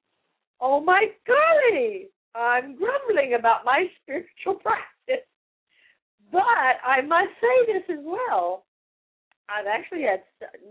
[0.61, 5.25] oh my golly, I'm grumbling about my spiritual practice.
[6.31, 8.65] But I must say this as well.
[9.49, 10.21] I've actually had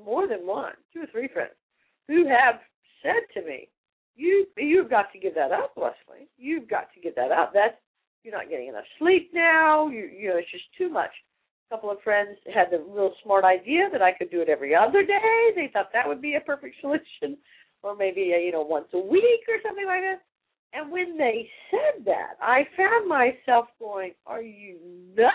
[0.04, 1.54] more than one, two or three friends,
[2.06, 2.60] who have
[3.02, 3.68] said to me,
[4.14, 6.28] "You you've got to give that up, Lesley.
[6.38, 7.52] You've got to give that up.
[7.52, 7.74] That's
[8.22, 9.88] you're not getting enough sleep now.
[9.88, 11.10] You you know it's just too much."
[11.70, 15.04] Couple of friends had the real smart idea that I could do it every other
[15.04, 15.50] day.
[15.54, 17.36] They thought that would be a perfect solution,
[17.82, 20.22] or maybe uh, you know once a week or something like that.
[20.72, 24.78] And when they said that, I found myself going, "Are you
[25.16, 25.34] nuts?"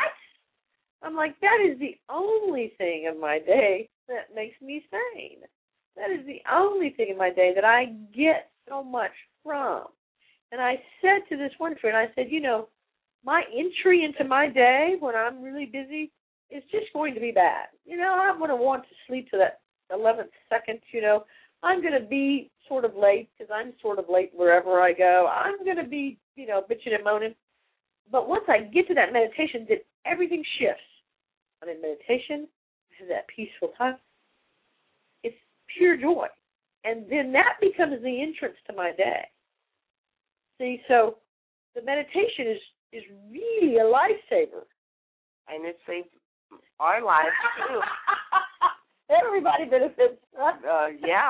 [1.04, 5.40] I'm like, that is the only thing in my day that makes me sane.
[5.96, 9.12] That is the only thing in my day that I get so much
[9.44, 9.86] from.
[10.52, 12.70] And I said to this one friend, I said, you know,
[13.26, 16.12] my entry into my day when I'm really busy
[16.54, 17.68] is just going to be bad.
[17.86, 21.26] You know, I'm going to want to sleep to that 11th second, you know.
[21.64, 25.30] I'm going to be sort of late because I'm sort of late wherever I go.
[25.32, 27.36] I'm going to be, you know, bitching and moaning.
[28.12, 30.84] But once I get to that meditation, then everything shifts.
[31.62, 32.48] I'm in meditation,
[32.92, 33.96] I have that peaceful time.
[35.24, 35.36] It's
[35.78, 36.28] pure joy.
[36.84, 39.24] And then that becomes the entrance to my day.
[40.60, 41.16] See, so
[41.76, 42.60] the meditation is
[42.92, 44.68] is really a lifesaver.
[45.48, 46.08] And it saves
[46.84, 47.32] our lives
[47.68, 47.80] too.
[49.26, 50.20] Everybody benefits.
[50.36, 51.30] Uh, yeah.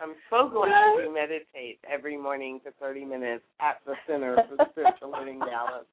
[0.00, 5.12] I'm so glad you meditate every morning for 30 minutes at the Center for Spiritual
[5.18, 5.86] Living Dallas.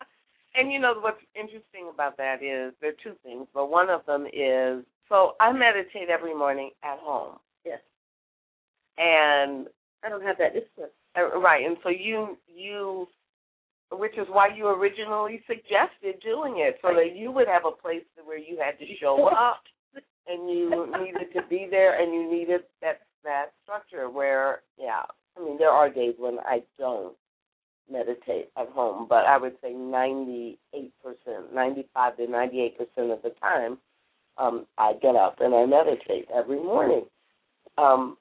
[0.55, 4.05] And you know what's interesting about that is there are two things, but one of
[4.05, 7.79] them is so I meditate every morning at home, Yes.
[8.97, 9.67] and
[10.03, 10.89] I don't have that discipline.
[11.17, 13.07] uh, right, and so you you,
[13.91, 18.03] which is why you originally suggested doing it, so that you would have a place
[18.23, 19.63] where you had to show up
[20.27, 25.03] and you needed to be there and you needed that that structure where yeah.
[25.37, 27.15] I mean there are days when i don't
[27.91, 32.77] meditate at home but i would say ninety eight percent ninety five to ninety eight
[32.77, 33.77] percent of the time
[34.37, 37.05] um i get up and i meditate every morning.
[37.77, 38.17] Um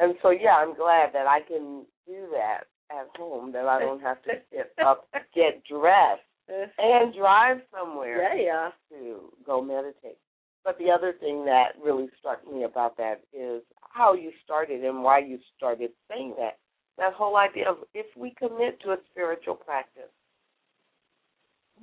[0.00, 4.00] and so yeah i'm glad that i can do that at home that i don't
[4.02, 6.22] have to get up get dressed
[6.78, 8.70] and drive somewhere Yeah, yeah.
[8.90, 10.18] to go meditate.
[10.62, 15.02] But the other thing that really struck me about that is how you started and
[15.02, 16.58] why you started saying that.
[16.98, 20.12] That whole idea of if we commit to a spiritual practice,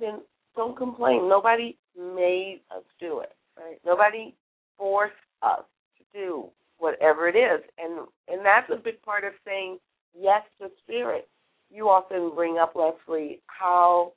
[0.00, 0.20] then
[0.56, 1.28] don't complain.
[1.28, 3.34] Nobody made us do it.
[3.58, 3.78] Right.
[3.84, 4.34] Nobody
[4.78, 5.64] forced us
[5.98, 6.46] to do
[6.78, 7.60] whatever it is.
[7.78, 9.78] And and that's a big part of saying
[10.18, 11.28] yes to spirit.
[11.70, 14.12] you often bring up, Lesley, how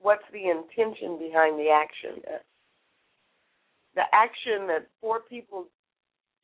[0.00, 2.22] what's the intention behind the action?
[3.94, 5.66] The action that poor people,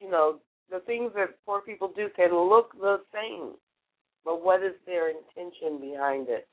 [0.01, 0.39] you know,
[0.71, 3.53] the things that poor people do can look the same,
[4.25, 6.49] but what is their intention behind it?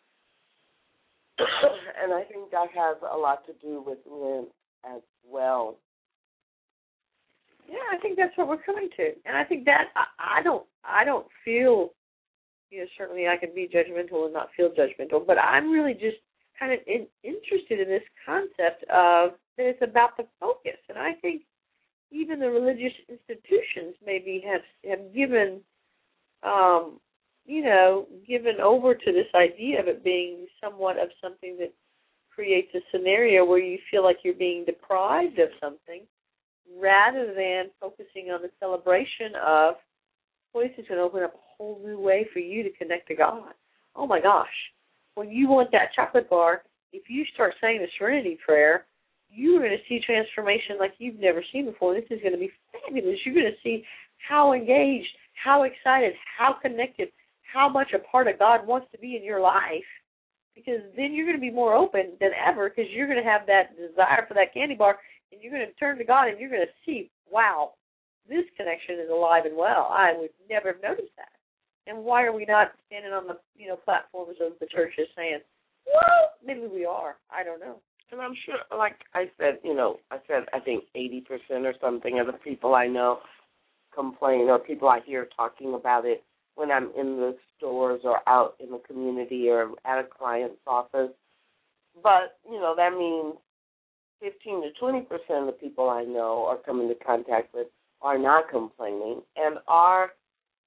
[2.04, 4.50] and I think that has a lot to do with Lent
[4.86, 5.78] as well.
[7.68, 10.66] Yeah, I think that's what we're coming to, and I think that I, I don't,
[10.84, 11.92] I don't feel,
[12.72, 16.17] you know, certainly I can be judgmental and not feel judgmental, but I'm really just
[16.57, 21.13] kind of in, interested in this concept of that it's about the focus, and I
[21.22, 21.43] think
[22.11, 25.61] even the religious institutions maybe have have given,
[26.43, 26.99] um,
[27.45, 31.74] you know, given over to this idea of it being somewhat of something that
[32.34, 36.01] creates a scenario where you feel like you're being deprived of something
[36.80, 39.76] rather than focusing on the celebration of,
[40.53, 43.07] boy, this is going to open up a whole new way for you to connect
[43.07, 43.53] to God.
[43.95, 44.47] Oh my gosh.
[45.14, 48.86] When you want that chocolate bar, if you start saying the Serenity Prayer,
[49.30, 51.93] you're going to see transformation like you've never seen before.
[51.93, 53.20] This is going to be fabulous.
[53.24, 53.84] You're going to see
[54.28, 55.07] how engaged,
[55.41, 57.09] how excited, how connected,
[57.53, 59.86] how much a part of God wants to be in your life.
[60.55, 63.45] Because then you're going to be more open than ever because you're going to have
[63.47, 64.97] that desire for that candy bar
[65.32, 67.72] and you're going to turn to God and you're going to see, wow,
[68.28, 69.88] this connection is alive and well.
[69.91, 71.32] I would never have noticed that.
[71.88, 75.40] And why are we not standing on the you know platforms of the churches saying,
[75.86, 77.16] well, maybe we are.
[77.32, 77.78] I don't know.
[78.12, 81.24] And I'm sure, like I said, you know, I said I think 80%
[81.64, 83.20] or something of the people I know
[83.94, 86.24] complain or people I hear talking about it
[86.56, 91.12] when I'm in the stores or out in the community or at a client's office.
[92.04, 93.36] But, you know, that means
[94.22, 97.68] 15 to 20 percent of the people I know or come into contact with
[98.02, 100.12] are not complaining and are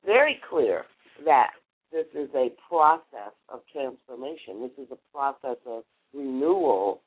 [0.04, 0.84] very clear
[1.24, 1.50] that
[1.92, 4.62] this is a process of transformation.
[4.62, 7.00] This is a process of renewal.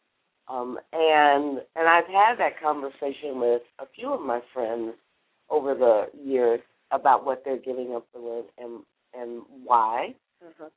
[0.47, 4.93] Um, and and I've had that conversation with a few of my friends
[5.49, 8.83] over the years about what they're giving up the for and
[9.13, 10.15] and why.
[10.43, 10.67] Mm-hmm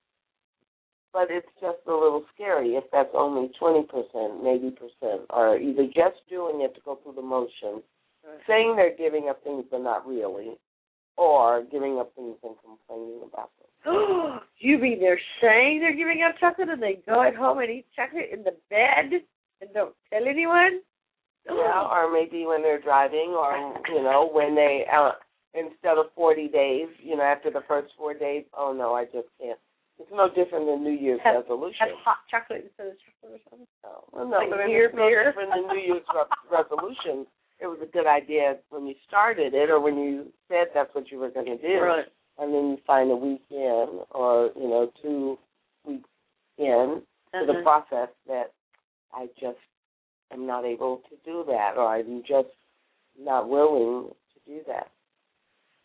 [1.12, 6.16] but it's just a little scary if that's only 20%, maybe percent, or either just
[6.28, 7.82] doing it to go through the motions,
[8.24, 8.38] right.
[8.46, 10.52] saying they're giving up things but not really,
[11.20, 14.40] or giving up things and complaining about them.
[14.58, 17.86] you mean they're saying they're giving up chocolate and they go at home and eat
[17.94, 19.20] chocolate in the bed
[19.60, 20.80] and don't tell anyone?
[21.46, 25.12] Yeah, or maybe when they're driving, or you know, when they uh,
[25.54, 29.28] instead of forty days, you know, after the first four days, oh no, I just
[29.40, 29.58] can't
[30.00, 31.92] it's no different than New Year's have, resolution.
[31.92, 33.68] Have hot chocolate instead of chocolate or something.
[33.84, 35.28] Oh, well, no, like but beer, it's no beer.
[35.28, 37.28] different than New Year's re- resolution.
[37.60, 41.10] It was a good idea when you started it, or when you said that's what
[41.10, 42.06] you were going to do, right.
[42.38, 45.38] and then you find a week in, or you know, two
[45.86, 46.08] weeks
[46.58, 47.02] in
[47.34, 47.40] uh-huh.
[47.40, 47.62] to the uh-huh.
[47.62, 48.52] process that
[49.12, 49.58] I just
[50.32, 52.48] am not able to do that, or I'm just
[53.20, 54.90] not willing to do that.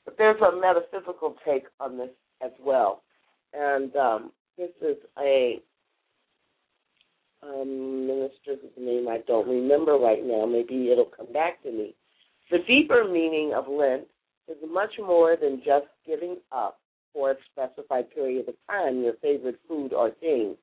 [0.05, 2.11] But there's a metaphysical take on this
[2.41, 3.01] as well
[3.57, 5.59] and um, this is a
[7.47, 10.45] um, minister whose name I don't remember right now.
[10.45, 11.95] Maybe it'll come back to me.
[12.51, 14.05] The deeper meaning of Lent
[14.47, 16.79] is much more than just giving up
[17.13, 20.55] for a specified period of time your favorite food or thing.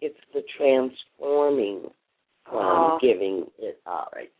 [0.00, 1.88] It's the transforming
[2.44, 4.12] from uh, giving it up.
[4.14, 4.30] Right.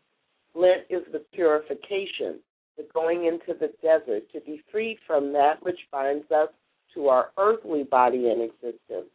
[0.53, 2.39] Lent is the purification,
[2.77, 6.49] the going into the desert to be free from that which binds us
[6.93, 9.09] to our earthly body and existence.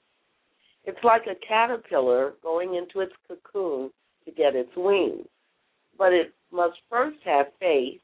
[0.85, 3.91] It's like a caterpillar going into its cocoon
[4.25, 5.27] to get its wings.
[5.97, 8.01] But it must first have faith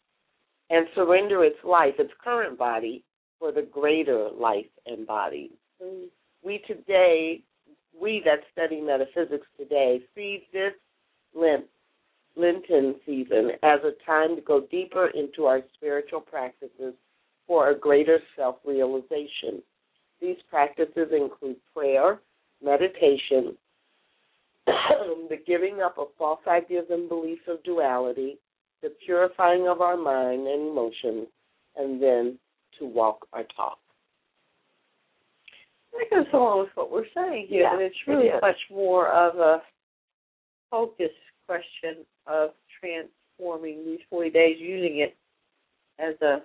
[0.71, 3.03] and surrender its life, its current body,
[3.39, 5.51] for the greater life and body.
[6.45, 7.43] We today,
[8.01, 10.73] we that study metaphysics today, see this
[11.35, 11.65] Lent,
[12.37, 16.95] Lenten season as a time to go deeper into our spiritual practices
[17.47, 19.63] for a greater self realization.
[20.21, 22.21] These practices include prayer,
[22.63, 23.57] meditation,
[24.67, 28.39] the giving up of false ideas and beliefs of duality,
[28.83, 31.27] the purifying of our mind and emotions,
[31.77, 32.39] and then
[32.79, 33.79] to walk our talk.
[35.93, 39.09] That goes along with what we're saying here, yeah, but it's really it much more
[39.09, 39.63] of a
[40.71, 41.11] focus
[41.47, 45.17] question of transforming these 40 days, using it
[45.99, 46.43] as a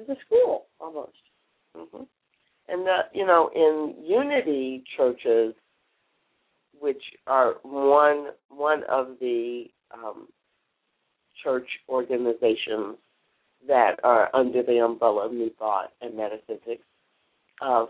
[0.00, 1.12] as a school almost.
[1.76, 2.02] Mm-hmm.
[2.70, 5.54] And that you know, in unity churches,
[6.78, 10.28] which are one one of the um,
[11.42, 12.96] church organizations
[13.66, 16.84] that are under the umbrella of New Thought and Metaphysics,
[17.60, 17.86] uh,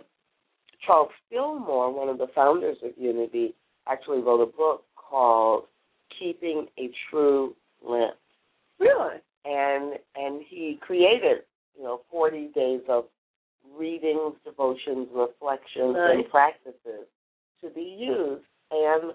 [0.87, 3.55] Charles Fillmore, one of the founders of Unity,
[3.87, 5.65] actually wrote a book called
[6.19, 7.55] Keeping a True
[7.87, 8.15] Lent.
[8.79, 9.17] Really?
[9.45, 11.43] And and he created,
[11.77, 13.05] you know, forty days of
[13.79, 17.07] readings, devotions, reflections, and practices
[17.63, 18.45] to be used.
[18.71, 19.13] And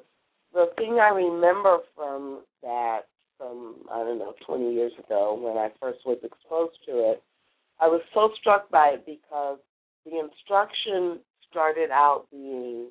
[0.54, 3.02] the thing I remember from that,
[3.38, 7.24] from I don't know, 20 years ago when I first was exposed to it,
[7.80, 9.60] I was so struck by it because
[10.06, 12.88] the instruction started out being,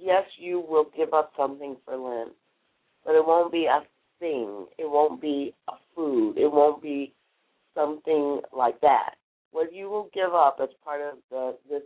[0.00, 2.32] yes, you will give up something for Lent,
[3.04, 3.82] but it won't be a
[4.18, 4.66] thing.
[4.78, 6.38] It won't be a food.
[6.38, 7.12] It won't be
[7.74, 9.14] something like that.
[9.50, 11.82] What you will give up as part of the this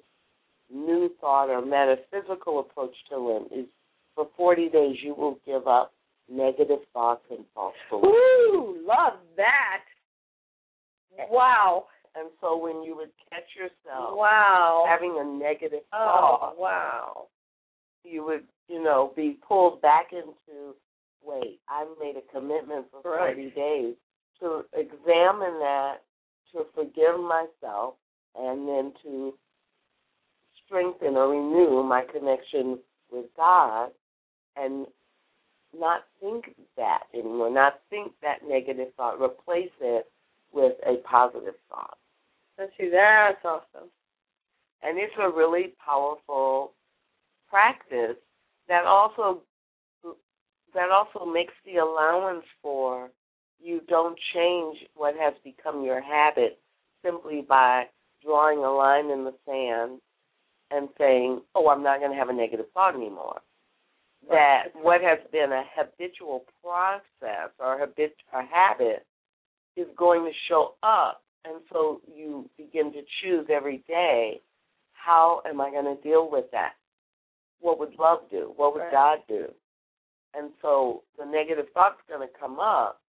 [0.73, 3.67] new thought or metaphysical approach to Lent is
[4.15, 5.93] for 40 days you will give up
[6.29, 8.07] negative thoughts and false beliefs.
[8.09, 9.83] Ooh, love that.
[11.31, 11.87] Wow.
[12.15, 14.85] And so when you would catch yourself Wow.
[14.89, 17.27] having a negative oh, thought, Oh, wow.
[18.05, 20.75] you would, you know, be pulled back into,
[21.23, 23.95] wait, I've made a commitment for 40 days
[24.41, 25.97] to examine that,
[26.53, 27.95] to forgive myself,
[28.37, 29.35] and then to
[30.65, 32.79] strengthen or renew my connection
[33.11, 33.91] with God
[34.57, 34.87] and
[35.79, 40.07] not think that anymore, not think that negative thought, replace it
[40.53, 41.99] with a positive thought.
[42.59, 43.91] Let's see, that's awesome.
[44.83, 46.73] And it's a really powerful
[47.49, 48.17] practice
[48.69, 49.43] that also
[50.75, 53.09] that also makes the allowance for
[53.61, 56.59] you don't change what has become your habit
[57.05, 57.85] simply by
[58.25, 60.01] drawing a line in the sand
[60.71, 63.41] and saying, "Oh, I'm not going to have a negative thought anymore."
[64.29, 69.07] That what has been a habitual process or habit a habit
[69.77, 74.41] is going to show up, and so you begin to choose every day
[74.93, 76.73] how am I going to deal with that?
[77.61, 78.53] What would love do?
[78.57, 78.93] What would Right.
[78.93, 79.55] God do?
[80.35, 83.01] And so the negative thought's going to come up,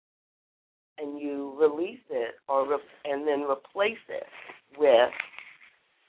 [0.99, 4.27] and you release it, or re- and then replace it
[4.79, 5.11] with,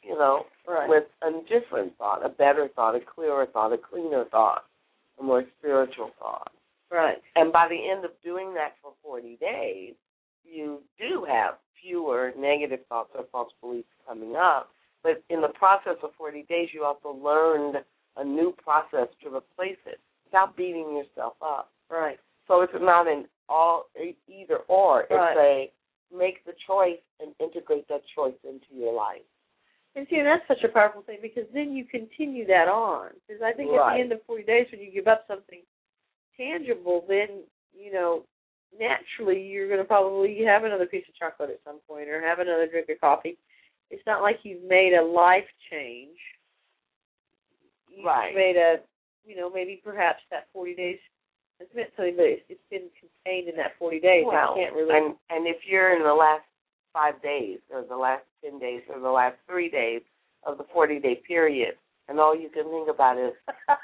[0.03, 0.87] you know, Right.
[0.89, 4.65] with a different thought, a better thought, a clearer thought, a cleaner thought,
[5.19, 6.51] a more spiritual thought.
[6.89, 7.21] right.
[7.35, 9.95] And by the end of doing that for 40 days,
[10.45, 14.71] you do have fewer negative thoughts or false beliefs coming up.
[15.03, 17.83] But in the process of 40 days, you also learned
[18.15, 21.71] a new process to replace it without beating yourself up.
[21.89, 22.19] Right.
[22.47, 23.89] So it's not an all
[24.27, 25.01] either or.
[25.03, 25.37] It's Right.
[25.37, 25.71] a
[26.11, 29.25] make the choice and integrate that choice into your life.
[29.95, 33.11] And see, and that's such a powerful thing because then you continue that on.
[33.27, 35.61] Because I think at the end of 40 days, when you give up something
[36.37, 37.43] tangible, then,
[37.73, 38.23] you know,
[38.77, 42.39] naturally you're going to probably have another piece of chocolate at some point or have
[42.39, 43.37] another drink of coffee.
[43.89, 46.17] It's not like you've made a life change.
[47.89, 48.35] You've Right.
[48.35, 48.81] made a,
[49.25, 50.99] you know, maybe perhaps that 40 days
[51.75, 54.25] meant something, but it's, it's been contained in that 40 days.
[54.27, 54.95] Well, I can't really.
[54.95, 56.43] and and if you're in the last
[56.93, 60.01] five days or the last ten days or the last three days
[60.45, 61.75] of the forty day period,
[62.07, 63.33] and all you can think about is.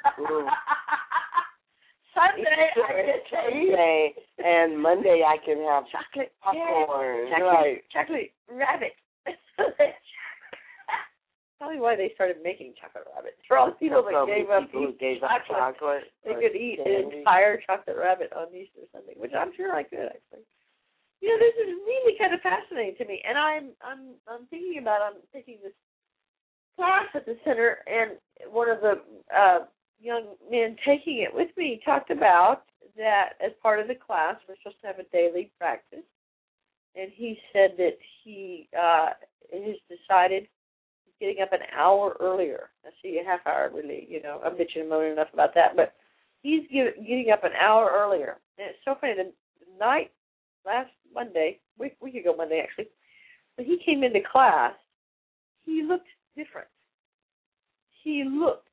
[2.13, 7.27] Sunday, I get to eat Sunday, and Monday I can have chocolate popcorn.
[7.27, 7.83] Yeah, chocolate, Right.
[7.91, 8.93] chocolate rabbit.
[11.59, 13.37] Probably why they started making chocolate rabbits.
[13.47, 16.03] For all the people that gave up people gave up chocolate, chocolate.
[16.25, 20.11] they could eat an entire chocolate rabbit on Easter Sunday, which I'm sure I could
[20.11, 20.43] actually.
[21.21, 24.79] You know, this is really kind of fascinating to me, and I'm I'm I'm thinking
[24.81, 25.71] about I'm taking this
[26.75, 28.19] class at the center, and
[28.51, 28.99] one of the
[29.33, 29.59] uh,
[30.01, 32.63] young men taking it with me talked about
[32.97, 36.05] that as part of the class we're supposed to have a daily practice,
[36.95, 39.09] and he said that he uh,
[39.53, 40.47] has decided
[41.19, 42.69] getting up an hour earlier.
[42.85, 45.75] I see a half hour really, you know, I'm bitching and moaning enough about that,
[45.75, 45.93] but
[46.41, 49.13] he's get, getting up an hour earlier, and it's so funny.
[49.15, 49.31] The
[49.79, 50.11] night
[50.65, 52.87] last Monday, week week ago Monday actually,
[53.55, 54.73] when he came into class,
[55.65, 56.67] he looked different.
[58.03, 58.67] He looked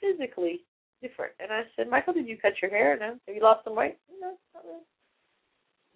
[0.00, 0.60] physically
[1.02, 1.32] different.
[1.40, 2.96] And I said, Michael, did you cut your hair?
[2.98, 3.18] No.
[3.26, 3.98] Have you lost some weight?
[4.20, 4.34] No.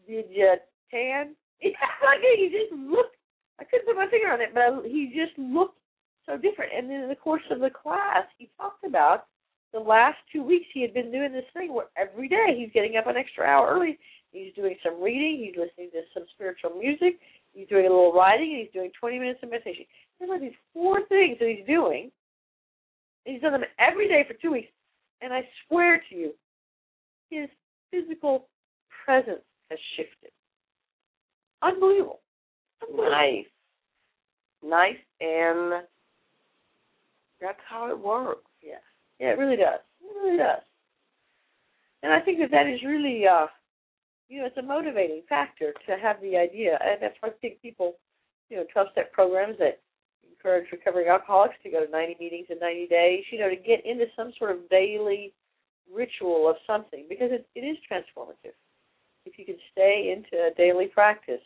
[0.07, 0.55] Did you
[0.91, 1.35] tan?
[1.63, 1.71] Yeah,
[2.05, 3.16] like he just looked.
[3.61, 5.79] I couldn't put my finger on it, but I, he just looked
[6.27, 6.73] so different.
[6.77, 9.27] And then in the course of the class, he talked about
[9.73, 12.97] the last two weeks he had been doing this thing where every day he's getting
[12.97, 13.99] up an extra hour early.
[14.33, 15.45] He's doing some reading.
[15.45, 17.19] He's listening to some spiritual music.
[17.53, 19.85] He's doing a little writing, and he's doing 20 minutes of meditation.
[20.19, 22.11] There's like these four things that he's doing.
[23.25, 24.69] He's done them every day for two weeks.
[25.23, 26.33] And I swear to you,
[27.31, 27.49] his
[27.91, 28.49] physical
[29.05, 30.31] presence has shifted.
[31.63, 32.21] Unbelievable.
[32.95, 33.47] Nice.
[34.63, 35.85] Nice and
[37.41, 38.43] That's how it works.
[38.63, 38.83] Yeah.
[39.21, 39.81] Yeah, it really does.
[40.03, 40.63] It really does.
[42.03, 43.47] And I think that that is really, uh,
[44.29, 46.79] you know, it's a motivating factor to have the idea.
[46.83, 47.95] And that's why I think people,
[48.51, 49.81] you know, 12 step programs that
[50.29, 53.85] encourage recovering alcoholics to go to 90 meetings in 90 days, you know, to get
[53.87, 55.33] into some sort of daily
[55.93, 58.55] ritual of something because it, it is transformative.
[59.25, 61.41] If you can stay into a daily practice.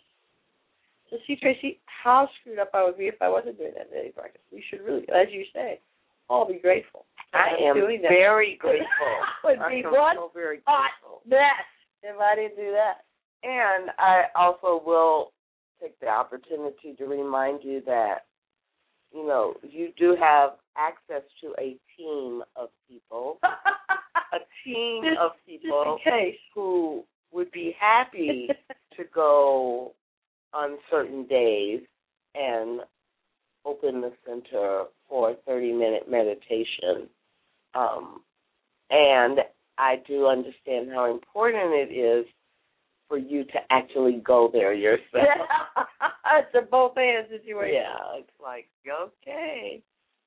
[1.11, 4.11] So, see, Tracy, how screwed up I would be if I wasn't doing that daily
[4.11, 4.40] practice.
[4.52, 5.80] We should really, as you say,
[6.28, 7.04] all be grateful.
[7.34, 8.08] I I'm doing that.
[8.08, 8.86] very grateful.
[9.44, 10.90] would I be am one so very hot
[11.26, 11.66] mess
[12.02, 13.04] if I didn't do that.
[13.42, 15.32] And I also will
[15.80, 18.26] take the opportunity to remind you that,
[19.12, 23.38] you know, you do have access to a team of people,
[24.32, 25.98] a team Just- of people
[26.54, 28.48] who would be happy
[28.96, 29.92] to go
[30.53, 31.80] on certain days
[32.34, 32.80] and
[33.64, 37.09] open the center for a 30 minute meditation.
[37.74, 38.22] Um,
[38.90, 39.40] and
[39.78, 42.26] I do understand how important it is
[43.09, 45.03] for you to actually go there yourself.
[46.38, 47.82] it's a both hand situation.
[47.82, 49.82] Yeah, it's like okay.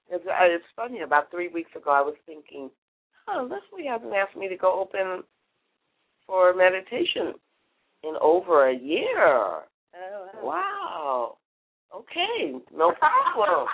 [0.10, 1.00] It's, uh, it's funny.
[1.02, 2.70] About three weeks ago, I was thinking,
[3.26, 5.24] "Huh, Lesley hasn't asked me to go open
[6.28, 7.34] for meditation
[8.04, 9.64] in over a year."
[9.96, 10.44] Oh, wow.
[10.44, 11.38] Wow.
[11.96, 13.68] Okay, no problem.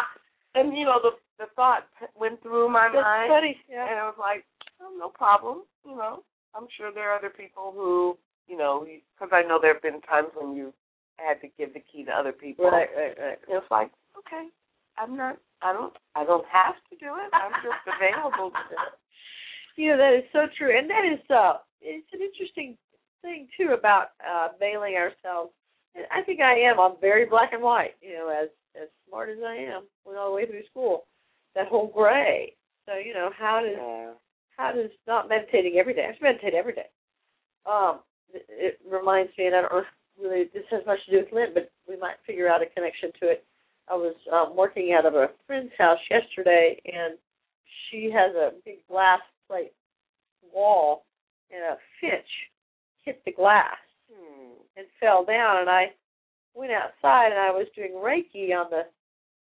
[0.54, 1.84] and you know, the the thought
[2.18, 3.56] went through my That's mind, funny.
[3.68, 3.84] Yeah.
[3.90, 4.44] and I was like,
[4.80, 5.62] oh, no problem.
[5.84, 6.22] You know,
[6.54, 8.16] I'm sure there are other people who,
[8.48, 10.72] you know, because I know there have been times when you
[11.18, 12.64] had to give the key to other people.
[12.64, 13.38] Right, right, right.
[13.48, 14.48] And it's like, okay,
[14.96, 15.36] I'm not.
[15.60, 15.92] I don't.
[16.14, 17.28] I don't have to do it.
[17.36, 18.94] I'm just available to do it.
[19.76, 20.72] You know, that is so true.
[20.76, 22.78] And that is uh it's an interesting
[23.20, 25.52] thing too about uh mailing ourselves.
[26.10, 26.78] I think I am.
[26.80, 28.48] I'm very black and white, you know, as
[28.80, 31.04] as smart as I am, went all the way through school.
[31.54, 32.54] That whole gray.
[32.84, 34.12] So, you know, how does Yeah.
[34.56, 36.06] how does not meditating every day?
[36.08, 36.88] I should meditate every day.
[37.64, 38.00] Um,
[38.32, 39.84] it, it reminds me, and I don't know
[40.20, 43.10] really this has much to do with Lent, but we might figure out a connection
[43.20, 43.44] to it.
[43.88, 47.16] I was um, working out of a friend's house yesterday, and
[47.90, 49.72] she has a big glass plate
[50.52, 51.04] wall,
[51.50, 52.26] and a finch
[53.04, 53.76] hit the glass
[54.12, 54.52] Hmm.
[54.76, 55.92] and fell down, and I
[56.54, 58.82] went outside and I was doing Reiki on the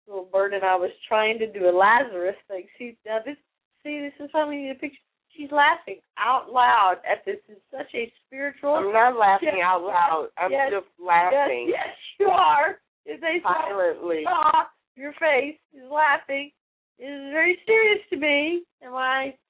[0.07, 2.67] little bird, and I was trying to do a Lazarus thing.
[2.79, 3.37] See, now this,
[3.83, 4.99] see, this is need a picture.
[5.37, 7.37] She's laughing out loud at this.
[7.49, 8.75] It's such a spiritual.
[8.75, 9.65] I'm not laughing Yes.
[9.65, 10.29] out loud.
[10.37, 10.73] I'm Yes.
[10.73, 12.81] just laughing Yes, yes, you are.
[13.07, 14.25] They saw, silently.
[14.25, 14.65] saw
[14.97, 16.51] your face is laughing,
[16.99, 18.63] is very serious to me.
[18.83, 18.93] And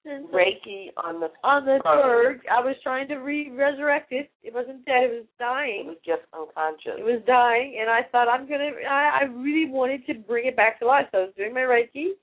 [0.05, 4.31] sense Reiki on the on the bird, I was trying to re-resurrect it.
[4.43, 5.05] It wasn't dead.
[5.05, 5.85] It was dying.
[5.85, 6.99] It was just unconscious.
[6.99, 8.71] It was dying, and I thought I'm gonna.
[8.89, 11.07] I, I really wanted to bring it back to life.
[11.13, 12.17] So I was doing my Reiki,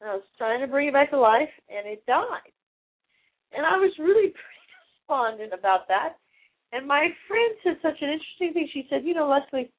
[0.00, 2.52] and I was trying to bring it back to life, and it died.
[3.56, 4.64] And I was really pretty
[5.00, 6.16] despondent about that.
[6.72, 8.68] And my friend said such an interesting thing.
[8.72, 9.70] She said, "You know, Lesley,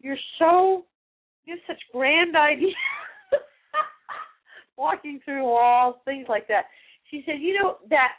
[0.00, 0.84] you're so
[1.46, 2.74] you have such grand ideas,
[4.76, 6.66] walking through walls, things like that."
[7.10, 8.16] She said, "You know that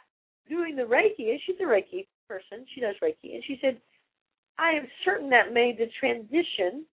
[0.48, 2.66] doing the Reiki, and she's a Reiki person.
[2.74, 3.80] She does Reiki, and she said."
[4.58, 6.86] I am certain that made the transition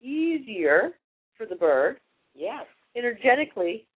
[0.00, 0.96] easier
[1.36, 1.98] for the bird.
[2.32, 2.64] Yes.
[2.94, 3.88] Energetically,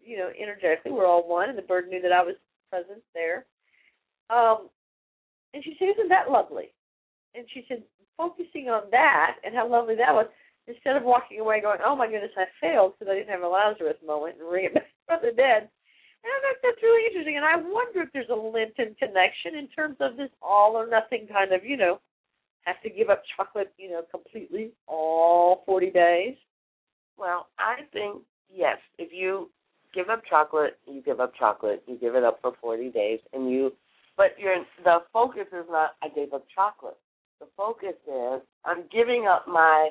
[0.00, 2.34] you know, energetically, we're all one, and the bird knew that I was
[2.68, 3.46] present there.
[4.30, 4.68] Um,
[5.54, 6.72] and she said, "Isn't that lovely?"
[7.34, 7.84] And she said,
[8.20, 10.26] focusing on that and how lovely that was,
[10.66, 13.48] instead of walking away going, "Oh my goodness, I failed because I didn't have a
[13.48, 15.68] Lazarus moment and bring it back from the dead."
[16.22, 17.36] And I think that's really interesting.
[17.36, 21.26] And I wonder if there's a Lenten connection in terms of this all or nothing
[21.26, 21.98] kind of, you know,
[22.64, 26.36] have to give up chocolate, you know, completely all 40 days.
[27.20, 28.78] Well, I think yes.
[28.98, 29.50] If you
[29.94, 31.82] give up chocolate, you give up chocolate.
[31.86, 33.72] You give it up for forty days, and you.
[34.16, 36.96] But your the focus is not I gave up chocolate.
[37.38, 39.90] The focus is I'm giving up my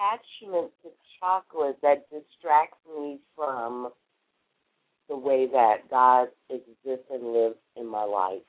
[0.00, 0.88] attachment to
[1.20, 3.90] chocolate that distracts me from
[5.08, 8.42] the way that God exists and lives in my life.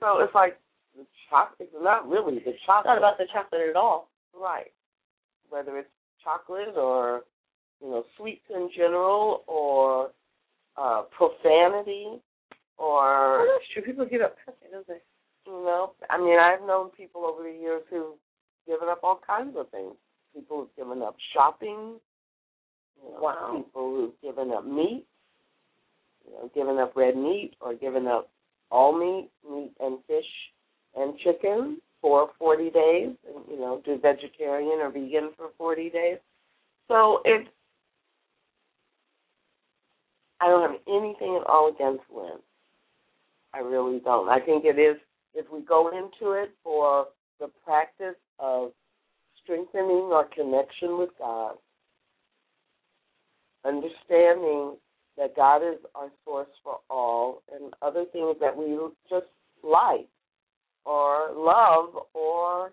[0.00, 0.58] So it's like
[0.96, 1.70] the chocolate.
[1.72, 2.86] It's not really the It's chocolate.
[2.86, 4.08] not about the chocolate at all.
[4.38, 4.70] Right.
[5.48, 5.88] Whether it's
[6.22, 7.22] chocolate or,
[7.82, 10.10] you know, sweets in general or
[10.76, 12.06] uh profanity
[12.78, 13.82] Oh, or that's true.
[13.82, 14.98] People give up cussing, don't they?
[15.46, 18.16] you know, I mean I've known people over the years who've
[18.66, 19.94] given up all kinds of things.
[20.34, 22.00] People who've given up shopping,
[23.02, 23.54] you know, Wow.
[23.64, 25.06] people who've given up meat,
[26.26, 28.30] you know, given up red meat or given up
[28.70, 30.28] all meat, meat and fish
[30.96, 36.18] and chicken for 40 days, and you know, do vegetarian or vegan for 40 days.
[36.88, 37.48] So it's,
[40.40, 42.40] I don't have anything at all against Lent.
[43.54, 44.28] I really don't.
[44.28, 44.96] I think it is
[45.34, 47.06] if we go into it for
[47.38, 48.72] the practice of
[49.42, 51.56] strengthening our connection with God,
[53.64, 54.76] understanding
[55.16, 58.78] that God is our source for all, and other things that we
[59.08, 59.26] just
[59.62, 60.08] like
[60.84, 62.72] or love or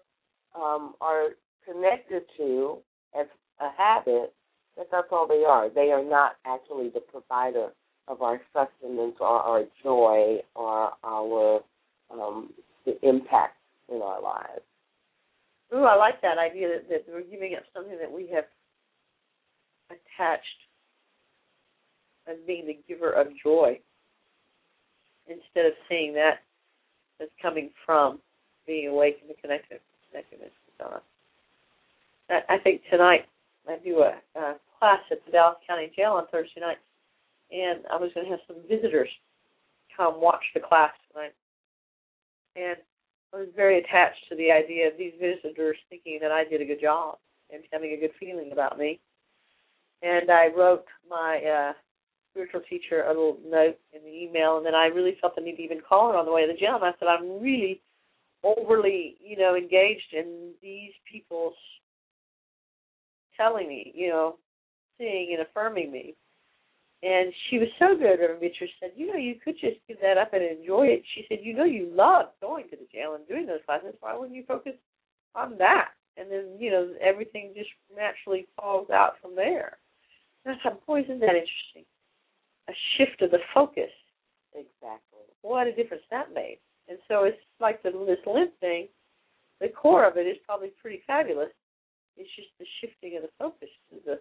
[0.56, 1.30] um, are
[1.66, 2.78] connected to
[3.20, 3.28] as
[3.60, 4.34] a habit,
[4.78, 5.70] that that's all they are.
[5.70, 7.70] They are not actually the provider
[8.08, 11.62] of our sustenance or our joy or our
[12.12, 12.50] um,
[12.86, 13.58] the impact
[13.90, 14.62] in our lives.
[15.74, 18.46] Ooh, I like that idea that, that we're giving up something that we have
[19.90, 20.46] attached
[22.28, 23.80] as being the giver of joy
[25.28, 26.40] instead of seeing that
[27.22, 28.20] as coming from
[28.66, 31.02] being awake and connected, connectedness with God.
[32.30, 33.26] I, I think tonight
[33.68, 36.78] I do a, a class at the Dallas County Jail on Thursday night,
[37.52, 39.10] and I was going to have some visitors
[39.96, 41.34] come watch the class tonight.
[42.56, 42.78] And
[43.34, 46.66] I was very attached to the idea of these visitors thinking that I did a
[46.66, 47.18] good job
[47.52, 49.00] and having a good feeling about me.
[50.02, 51.74] And I wrote my uh,
[52.32, 55.58] spiritual teacher a little note in the email, and then I really felt the need
[55.58, 56.66] to even call her on the way to the.
[56.66, 57.82] And I said, I'm really
[58.44, 61.56] overly, you know, engaged in these people's
[63.36, 64.38] telling me, you know,
[64.98, 66.16] seeing and affirming me.
[67.02, 70.18] And she was so good, Reverend Beatrice said, you know, you could just give that
[70.18, 71.04] up and enjoy it.
[71.16, 73.96] She said, you know, you love going to the jail and doing those classes.
[74.02, 74.74] Why wouldn't you focus
[75.34, 75.92] on that?
[76.18, 79.78] And then, you know, everything just naturally falls out from there.
[80.46, 81.86] I thought, boy, isn't that interesting?
[82.68, 83.92] A shift of the focus.
[84.54, 85.24] Exactly.
[85.42, 86.60] What a difference that made.
[86.90, 88.88] And so it's like the, this Lent thing,
[89.62, 91.54] the core of it is probably pretty fabulous.
[92.18, 94.20] It's just the shifting of the focus to the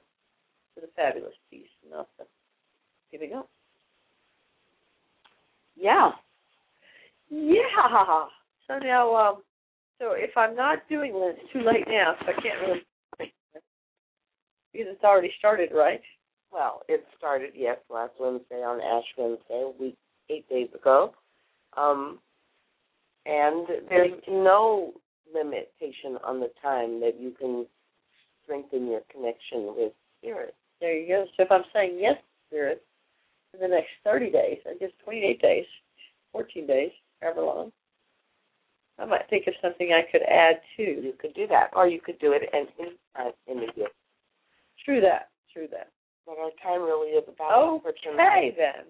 [0.74, 2.26] to the fabulous piece, not the
[3.10, 3.48] giving up.
[5.76, 6.10] Yeah.
[7.30, 8.24] Yeah.
[8.66, 9.42] So now, um,
[9.98, 12.82] so if I'm not doing Lent, it's too late now, so I can't really
[14.72, 16.00] because it's already started, right?
[16.52, 19.96] Well, it started yes last Wednesday on Ash Wednesday, a week
[20.30, 21.12] eight days ago,
[21.76, 22.18] um,
[23.26, 24.92] and there's no
[25.32, 27.66] limitation on the time that you can
[28.44, 30.54] strengthen your connection with Spirit.
[30.80, 31.24] There you go.
[31.36, 32.16] So if I'm saying yes,
[32.48, 32.82] Spirit,
[33.60, 35.64] in the next 30 days, I guess 28 days,
[36.32, 36.90] 14 days,
[37.20, 37.72] however long,
[38.98, 40.82] I might think of something I could add to.
[40.82, 42.92] You could do that, or you could do it in in,
[43.46, 43.88] in the year.
[44.84, 45.30] True that.
[45.52, 45.90] True that.
[46.26, 48.84] But our time really is about Okay then.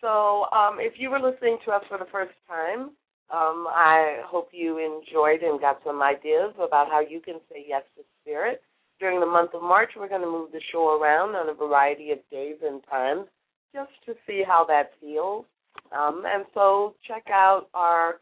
[0.00, 2.90] So um, if you were listening to us for the first time,
[3.30, 7.82] um, I hope you enjoyed and got some ideas about how you can say yes
[7.96, 8.62] to Spirit.
[8.98, 12.10] During the month of March, we're going to move the show around on a variety
[12.10, 13.26] of days and times
[13.74, 15.44] just to see how that feels.
[15.96, 18.20] Um, and so check out our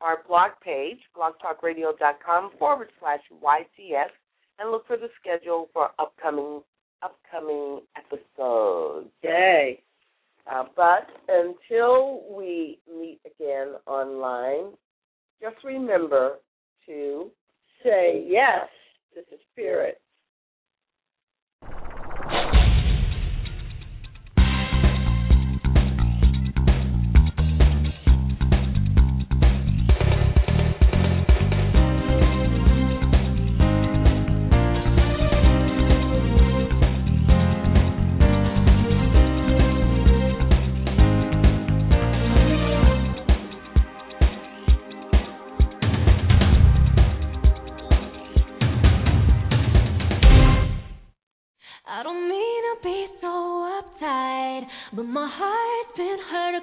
[0.00, 4.10] our blog page, blogtalkradio.com forward slash YTS,
[4.58, 6.62] and look for the schedule for upcoming
[7.02, 9.08] upcoming episodes.
[9.22, 9.82] Yay!
[10.50, 14.72] Uh, but until we meet again online,
[15.40, 16.36] just remember
[16.86, 17.30] to
[17.82, 18.68] say yes
[19.14, 20.00] to the Spirit.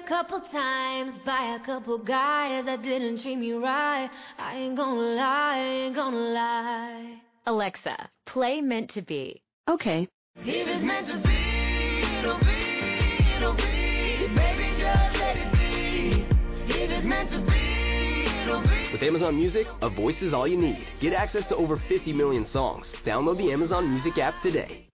[0.08, 4.10] Couple times by a couple guys that didn't treat me right.
[4.38, 7.20] I ain't gonna lie, I ain't gonna lie.
[7.46, 9.42] Alexa, play Meant to Be.
[9.68, 10.08] Okay.
[10.36, 14.34] If it's meant to be, it'll be, it'll be.
[14.34, 16.26] Baby, just let it be.
[16.66, 18.92] If it's meant to be, it'll be.
[18.92, 20.86] With Amazon Music, a voice is all you need.
[21.00, 22.92] Get access to over 50 million songs.
[23.06, 24.82] Download the Amazon Music app today.